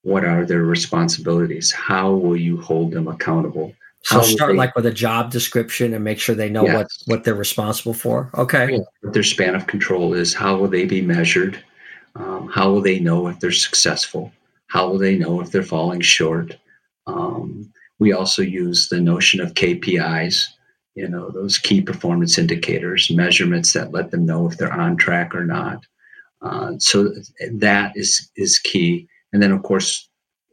what 0.03 0.25
are 0.25 0.44
their 0.44 0.64
responsibilities? 0.64 1.73
How 1.73 2.12
will 2.12 2.37
you 2.37 2.61
hold 2.61 2.92
them 2.92 3.09
accountable? 3.09 3.73
So 4.03 4.20
start 4.20 4.53
they, 4.53 4.59
like 4.59 4.77
with 4.77 4.85
a 4.85 4.92
job 4.92 5.31
description 5.31 5.94
and 5.94 6.05
make 6.05 6.20
sure 6.20 6.35
they 6.35 6.51
know 6.51 6.64
yes. 6.64 6.75
what 6.75 6.88
what 7.07 7.25
they're 7.25 7.35
responsible 7.35 7.94
for. 7.94 8.31
Okay. 8.35 8.73
Yeah. 8.73 8.79
What 9.01 9.14
their 9.14 9.23
span 9.23 9.55
of 9.55 9.66
control 9.66 10.12
is. 10.12 10.35
How 10.35 10.57
will 10.57 10.68
they 10.68 10.85
be 10.85 11.01
measured? 11.01 11.62
Um, 12.14 12.49
how 12.49 12.70
will 12.70 12.83
they 12.83 13.01
know 13.01 13.27
if 13.29 13.40
they're 13.40 13.51
successful? 13.51 14.31
How 14.68 14.88
will 14.88 14.99
they 14.99 15.16
know 15.16 15.40
if 15.40 15.51
they're 15.51 15.62
falling 15.62 16.03
short? 16.03 16.59
Um, 17.07 17.73
we 17.99 18.12
also 18.12 18.42
use 18.42 18.88
the 18.88 19.01
notion 19.01 19.40
of 19.40 19.55
KPIs. 19.55 20.49
You 20.94 21.09
know, 21.09 21.31
those 21.31 21.59
key 21.59 21.81
performance 21.81 22.37
indicators, 22.37 23.11
measurements 23.11 23.73
that 23.73 23.92
let 23.92 24.11
them 24.11 24.27
know 24.27 24.47
if 24.47 24.59
they're 24.59 24.73
on 24.73 24.97
track 24.97 25.35
or 25.35 25.44
not. 25.44 25.85
Uh, 26.42 26.73
so 26.79 27.14
that 27.53 27.92
is 27.97 28.31
is 28.37 28.59
key. 28.59 29.09
And 29.33 29.42
then, 29.42 29.53
of 29.53 29.62
course, 29.62 30.09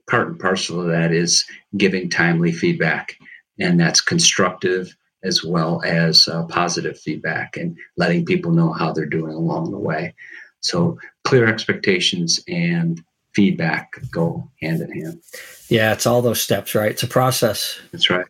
part 0.10 0.28
and 0.28 0.40
parcel 0.40 0.82
of 0.82 0.88
that 0.88 1.12
is 1.12 1.46
giving 1.78 2.10
timely 2.10 2.52
feedback 2.52 3.18
and 3.60 3.80
that's 3.80 4.02
constructive 4.02 4.96
as 5.24 5.44
well 5.44 5.82
as 5.86 6.28
uh, 6.28 6.44
positive 6.46 7.00
feedback 7.00 7.56
and 7.56 7.78
letting 7.96 8.26
people 8.26 8.52
know 8.52 8.74
how 8.74 8.92
they're 8.92 9.06
doing 9.06 9.34
along 9.34 9.72
the 9.72 9.78
way. 9.78 10.14
So 10.62 10.98
clear 11.24 11.46
expectations 11.48 12.40
and 12.48 13.04
feedback 13.34 13.94
go 14.12 14.50
hand 14.62 14.82
in 14.82 14.92
hand. 14.92 15.22
Yeah, 15.70 15.94
it's 15.94 16.06
all 16.06 16.22
those 16.22 16.42
steps, 16.42 16.74
right? 16.76 16.92
It's 16.92 17.04
a 17.04 17.08
process. 17.08 17.80
That's 17.92 18.10
right. 18.10 18.26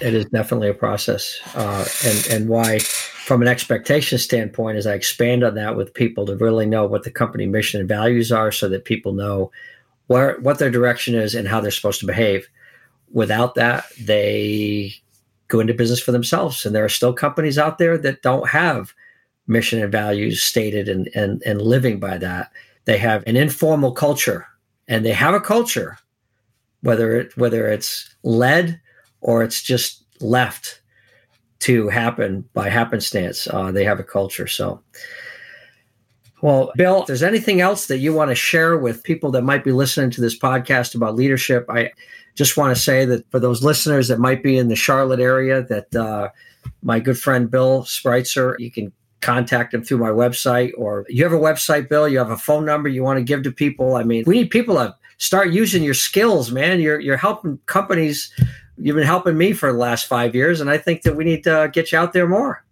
It 0.00 0.14
is 0.14 0.26
definitely 0.26 0.68
a 0.68 0.74
process, 0.74 1.40
uh, 1.54 1.86
and 2.04 2.26
and 2.30 2.48
why, 2.50 2.80
from 3.30 3.42
an 3.42 3.46
expectation 3.46 4.18
standpoint, 4.18 4.76
as 4.76 4.88
I 4.88 4.94
expand 4.94 5.44
on 5.44 5.54
that 5.54 5.76
with 5.76 5.94
people 5.94 6.26
to 6.26 6.34
really 6.34 6.66
know 6.66 6.84
what 6.84 7.04
the 7.04 7.12
company 7.12 7.46
mission 7.46 7.78
and 7.78 7.88
values 7.88 8.32
are, 8.32 8.50
so 8.50 8.68
that 8.68 8.84
people 8.84 9.12
know 9.12 9.52
where 10.08 10.40
what 10.40 10.58
their 10.58 10.68
direction 10.68 11.14
is 11.14 11.36
and 11.36 11.46
how 11.46 11.60
they're 11.60 11.70
supposed 11.70 12.00
to 12.00 12.06
behave 12.06 12.48
without 13.12 13.54
that, 13.54 13.84
they 14.00 14.92
go 15.46 15.60
into 15.60 15.72
business 15.72 16.00
for 16.00 16.10
themselves. 16.10 16.66
And 16.66 16.74
there 16.74 16.84
are 16.84 16.88
still 16.88 17.12
companies 17.12 17.56
out 17.56 17.78
there 17.78 17.96
that 17.98 18.22
don't 18.22 18.48
have 18.48 18.92
mission 19.46 19.80
and 19.80 19.92
values 19.92 20.42
stated 20.42 20.88
and, 20.88 21.08
and, 21.14 21.40
and 21.46 21.62
living 21.62 22.00
by 22.00 22.18
that. 22.18 22.50
They 22.84 22.98
have 22.98 23.22
an 23.28 23.36
informal 23.36 23.92
culture 23.92 24.44
and 24.88 25.06
they 25.06 25.12
have 25.12 25.34
a 25.34 25.40
culture, 25.40 25.98
whether 26.80 27.14
it 27.14 27.36
whether 27.36 27.68
it's 27.68 28.12
led 28.24 28.80
or 29.20 29.44
it's 29.44 29.62
just 29.62 30.04
left 30.20 30.79
to 31.60 31.88
happen 31.88 32.48
by 32.54 32.68
happenstance. 32.68 33.46
Uh, 33.48 33.70
they 33.70 33.84
have 33.84 34.00
a 34.00 34.04
culture. 34.04 34.46
So 34.46 34.82
well, 36.42 36.72
Bill, 36.76 37.02
if 37.02 37.06
there's 37.06 37.22
anything 37.22 37.60
else 37.60 37.86
that 37.86 37.98
you 37.98 38.14
want 38.14 38.30
to 38.30 38.34
share 38.34 38.78
with 38.78 39.02
people 39.02 39.30
that 39.32 39.42
might 39.42 39.62
be 39.62 39.72
listening 39.72 40.10
to 40.12 40.20
this 40.20 40.38
podcast 40.38 40.94
about 40.94 41.14
leadership, 41.14 41.66
I 41.68 41.92
just 42.34 42.56
want 42.56 42.74
to 42.74 42.80
say 42.80 43.04
that 43.04 43.30
for 43.30 43.38
those 43.38 43.62
listeners 43.62 44.08
that 44.08 44.18
might 44.18 44.42
be 44.42 44.56
in 44.56 44.68
the 44.68 44.76
Charlotte 44.76 45.20
area, 45.20 45.62
that 45.64 45.94
uh, 45.94 46.30
my 46.82 46.98
good 46.98 47.18
friend 47.18 47.50
Bill 47.50 47.82
Spreitzer, 47.82 48.58
you 48.58 48.70
can 48.70 48.90
contact 49.20 49.74
him 49.74 49.84
through 49.84 49.98
my 49.98 50.08
website, 50.08 50.72
or 50.78 51.04
you 51.10 51.22
have 51.24 51.32
a 51.34 51.38
website, 51.38 51.90
Bill. 51.90 52.08
You 52.08 52.18
have 52.18 52.30
a 52.30 52.38
phone 52.38 52.64
number 52.64 52.88
you 52.88 53.02
want 53.02 53.18
to 53.18 53.24
give 53.24 53.42
to 53.42 53.52
people. 53.52 53.96
I 53.96 54.02
mean, 54.02 54.24
we 54.26 54.36
need 54.36 54.50
people 54.50 54.76
to 54.76 54.94
start 55.18 55.52
using 55.52 55.82
your 55.82 55.94
skills, 55.94 56.50
man. 56.50 56.80
You're 56.80 57.00
you're 57.00 57.18
helping 57.18 57.58
companies. 57.66 58.32
You've 58.80 58.96
been 58.96 59.04
helping 59.04 59.36
me 59.36 59.52
for 59.52 59.70
the 59.72 59.78
last 59.78 60.06
five 60.06 60.34
years, 60.34 60.60
and 60.60 60.70
I 60.70 60.78
think 60.78 61.02
that 61.02 61.16
we 61.16 61.24
need 61.24 61.44
to 61.44 61.70
get 61.72 61.92
you 61.92 61.98
out 61.98 62.12
there 62.12 62.26
more. 62.26 62.64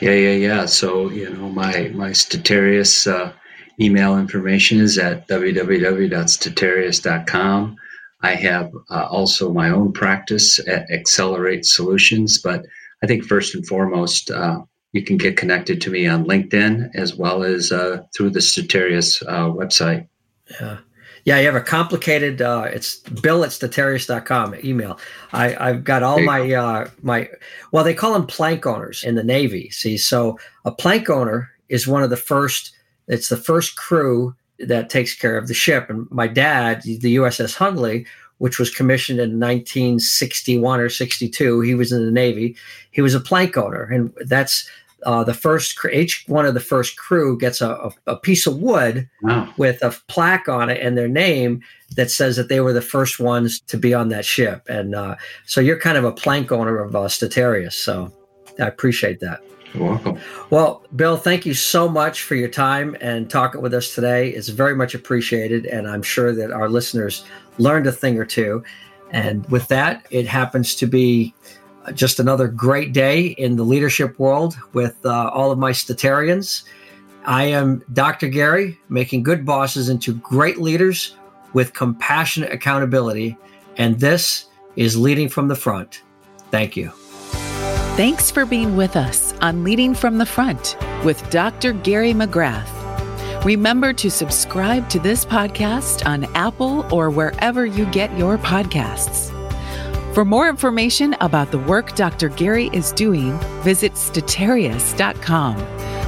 Yeah, 0.00 0.12
yeah, 0.12 0.34
yeah. 0.34 0.66
So 0.66 1.10
you 1.10 1.30
know, 1.30 1.48
my 1.48 1.90
my 1.94 2.10
Statarius 2.10 3.10
uh, 3.10 3.32
email 3.80 4.16
information 4.18 4.78
is 4.80 4.98
at 4.98 5.26
www.statarius.com. 5.28 7.76
I 8.22 8.34
have 8.34 8.70
uh, 8.90 9.06
also 9.10 9.50
my 9.52 9.70
own 9.70 9.92
practice 9.92 10.58
at 10.68 10.90
Accelerate 10.90 11.64
Solutions, 11.64 12.36
but 12.38 12.66
I 13.02 13.06
think 13.06 13.24
first 13.24 13.54
and 13.54 13.66
foremost, 13.66 14.30
uh, 14.30 14.60
you 14.92 15.02
can 15.02 15.16
get 15.16 15.38
connected 15.38 15.80
to 15.80 15.90
me 15.90 16.06
on 16.06 16.26
LinkedIn 16.26 16.90
as 16.94 17.14
well 17.14 17.42
as 17.42 17.72
uh, 17.72 18.02
through 18.14 18.28
the 18.30 18.40
Statarius 18.40 19.22
uh, 19.26 19.50
website. 19.50 20.06
Yeah. 20.60 20.76
Yeah, 21.24 21.38
you 21.38 21.46
have 21.46 21.54
a 21.54 21.60
complicated. 21.60 22.40
Uh, 22.40 22.68
it's 22.72 22.98
bill 22.98 23.44
at 23.44 23.50
statarius.com 23.50 24.54
email. 24.64 24.98
I, 25.32 25.68
I've 25.68 25.84
got 25.84 26.02
all 26.02 26.20
my 26.22 26.52
uh, 26.52 26.88
my. 27.02 27.28
Well, 27.72 27.84
they 27.84 27.94
call 27.94 28.12
them 28.14 28.26
plank 28.26 28.66
owners 28.66 29.04
in 29.04 29.14
the 29.14 29.24
Navy. 29.24 29.70
See, 29.70 29.98
so 29.98 30.38
a 30.64 30.72
plank 30.72 31.10
owner 31.10 31.50
is 31.68 31.86
one 31.86 32.02
of 32.02 32.10
the 32.10 32.16
first. 32.16 32.72
It's 33.08 33.28
the 33.28 33.36
first 33.36 33.76
crew 33.76 34.34
that 34.60 34.90
takes 34.90 35.14
care 35.14 35.36
of 35.36 35.48
the 35.48 35.54
ship. 35.54 35.88
And 35.88 36.10
my 36.10 36.26
dad, 36.26 36.82
the 36.82 37.16
USS 37.16 37.56
Hunley, 37.56 38.06
which 38.38 38.58
was 38.58 38.74
commissioned 38.74 39.18
in 39.18 39.40
1961 39.40 40.80
or 40.80 40.88
62, 40.88 41.60
he 41.60 41.74
was 41.74 41.92
in 41.92 42.04
the 42.04 42.12
Navy. 42.12 42.56
He 42.90 43.02
was 43.02 43.14
a 43.14 43.20
plank 43.20 43.56
owner, 43.56 43.84
and 43.84 44.12
that's 44.26 44.68
uh, 45.04 45.24
the 45.24 45.34
first 45.34 45.78
each 45.92 46.24
one 46.26 46.46
of 46.46 46.54
the 46.54 46.60
first 46.60 46.96
crew 46.96 47.38
gets 47.38 47.60
a, 47.60 47.90
a, 48.06 48.16
piece 48.16 48.46
of 48.46 48.58
wood 48.58 49.08
wow. 49.22 49.52
with 49.56 49.82
a 49.82 49.90
plaque 50.08 50.48
on 50.48 50.68
it 50.68 50.80
and 50.84 50.96
their 50.96 51.08
name 51.08 51.62
that 51.96 52.10
says 52.10 52.36
that 52.36 52.48
they 52.48 52.60
were 52.60 52.72
the 52.72 52.82
first 52.82 53.18
ones 53.18 53.60
to 53.60 53.76
be 53.76 53.94
on 53.94 54.08
that 54.08 54.24
ship. 54.24 54.66
And 54.68 54.94
uh, 54.94 55.16
so 55.46 55.60
you're 55.60 55.78
kind 55.78 55.96
of 55.96 56.04
a 56.04 56.12
plank 56.12 56.52
owner 56.52 56.78
of 56.78 56.94
uh, 56.94 57.00
Statarius. 57.00 57.72
So 57.72 58.12
I 58.60 58.66
appreciate 58.66 59.20
that. 59.20 59.40
You're 59.74 59.88
welcome. 59.88 60.18
Well, 60.50 60.84
Bill, 60.96 61.16
thank 61.16 61.46
you 61.46 61.54
so 61.54 61.88
much 61.88 62.22
for 62.22 62.34
your 62.34 62.48
time 62.48 62.96
and 63.00 63.30
talking 63.30 63.60
with 63.60 63.72
us 63.72 63.94
today. 63.94 64.30
It's 64.30 64.48
very 64.48 64.74
much 64.74 64.94
appreciated. 64.94 65.66
And 65.66 65.88
I'm 65.88 66.02
sure 66.02 66.34
that 66.34 66.50
our 66.50 66.68
listeners 66.68 67.24
learned 67.58 67.86
a 67.86 67.92
thing 67.92 68.18
or 68.18 68.24
two. 68.24 68.64
And 69.12 69.48
with 69.50 69.68
that, 69.68 70.06
it 70.10 70.26
happens 70.26 70.74
to 70.76 70.86
be 70.86 71.34
just 71.94 72.20
another 72.20 72.48
great 72.48 72.92
day 72.92 73.26
in 73.26 73.56
the 73.56 73.62
leadership 73.62 74.18
world 74.18 74.56
with 74.72 74.96
uh, 75.04 75.30
all 75.32 75.50
of 75.50 75.58
my 75.58 75.72
statarians. 75.72 76.64
I 77.24 77.44
am 77.44 77.84
Dr. 77.92 78.28
Gary, 78.28 78.78
making 78.88 79.22
good 79.22 79.44
bosses 79.44 79.88
into 79.88 80.14
great 80.14 80.58
leaders 80.58 81.16
with 81.52 81.74
compassionate 81.74 82.52
accountability. 82.52 83.36
And 83.76 83.98
this 84.00 84.46
is 84.76 84.96
Leading 84.96 85.28
from 85.28 85.48
the 85.48 85.56
Front. 85.56 86.02
Thank 86.50 86.76
you. 86.76 86.90
Thanks 87.96 88.30
for 88.30 88.46
being 88.46 88.76
with 88.76 88.96
us 88.96 89.34
on 89.40 89.62
Leading 89.64 89.94
from 89.94 90.18
the 90.18 90.26
Front 90.26 90.76
with 91.04 91.28
Dr. 91.30 91.72
Gary 91.72 92.12
McGrath. 92.12 92.80
Remember 93.44 93.92
to 93.94 94.10
subscribe 94.10 94.88
to 94.90 94.98
this 94.98 95.24
podcast 95.24 96.06
on 96.06 96.24
Apple 96.34 96.86
or 96.94 97.10
wherever 97.10 97.64
you 97.64 97.86
get 97.86 98.16
your 98.16 98.38
podcasts. 98.38 99.29
For 100.14 100.24
more 100.24 100.48
information 100.48 101.14
about 101.20 101.50
the 101.50 101.58
work 101.58 101.94
Dr. 101.94 102.30
Gary 102.30 102.70
is 102.72 102.92
doing, 102.92 103.38
visit 103.62 103.94
statarius.com. 103.94 105.56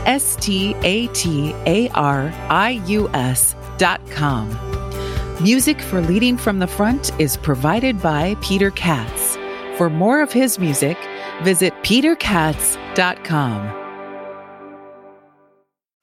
S 0.07 0.37
T 0.37 0.75
A 0.83 1.07
T 1.09 1.55
A 1.67 1.89
R 1.91 2.33
I 2.49 2.83
U 2.87 3.09
S.com. 3.15 4.59
Music 5.41 5.81
for 5.81 6.01
Leading 6.01 6.37
from 6.37 6.59
the 6.59 6.67
Front 6.67 7.13
is 7.21 7.37
provided 7.37 8.03
by 8.03 8.37
Peter 8.43 8.71
Katz. 8.71 9.37
For 9.77 9.89
more 9.89 10.21
of 10.21 10.33
his 10.33 10.59
music, 10.59 10.99
Visit 11.43 11.75
peterkatz.com. 11.83 13.82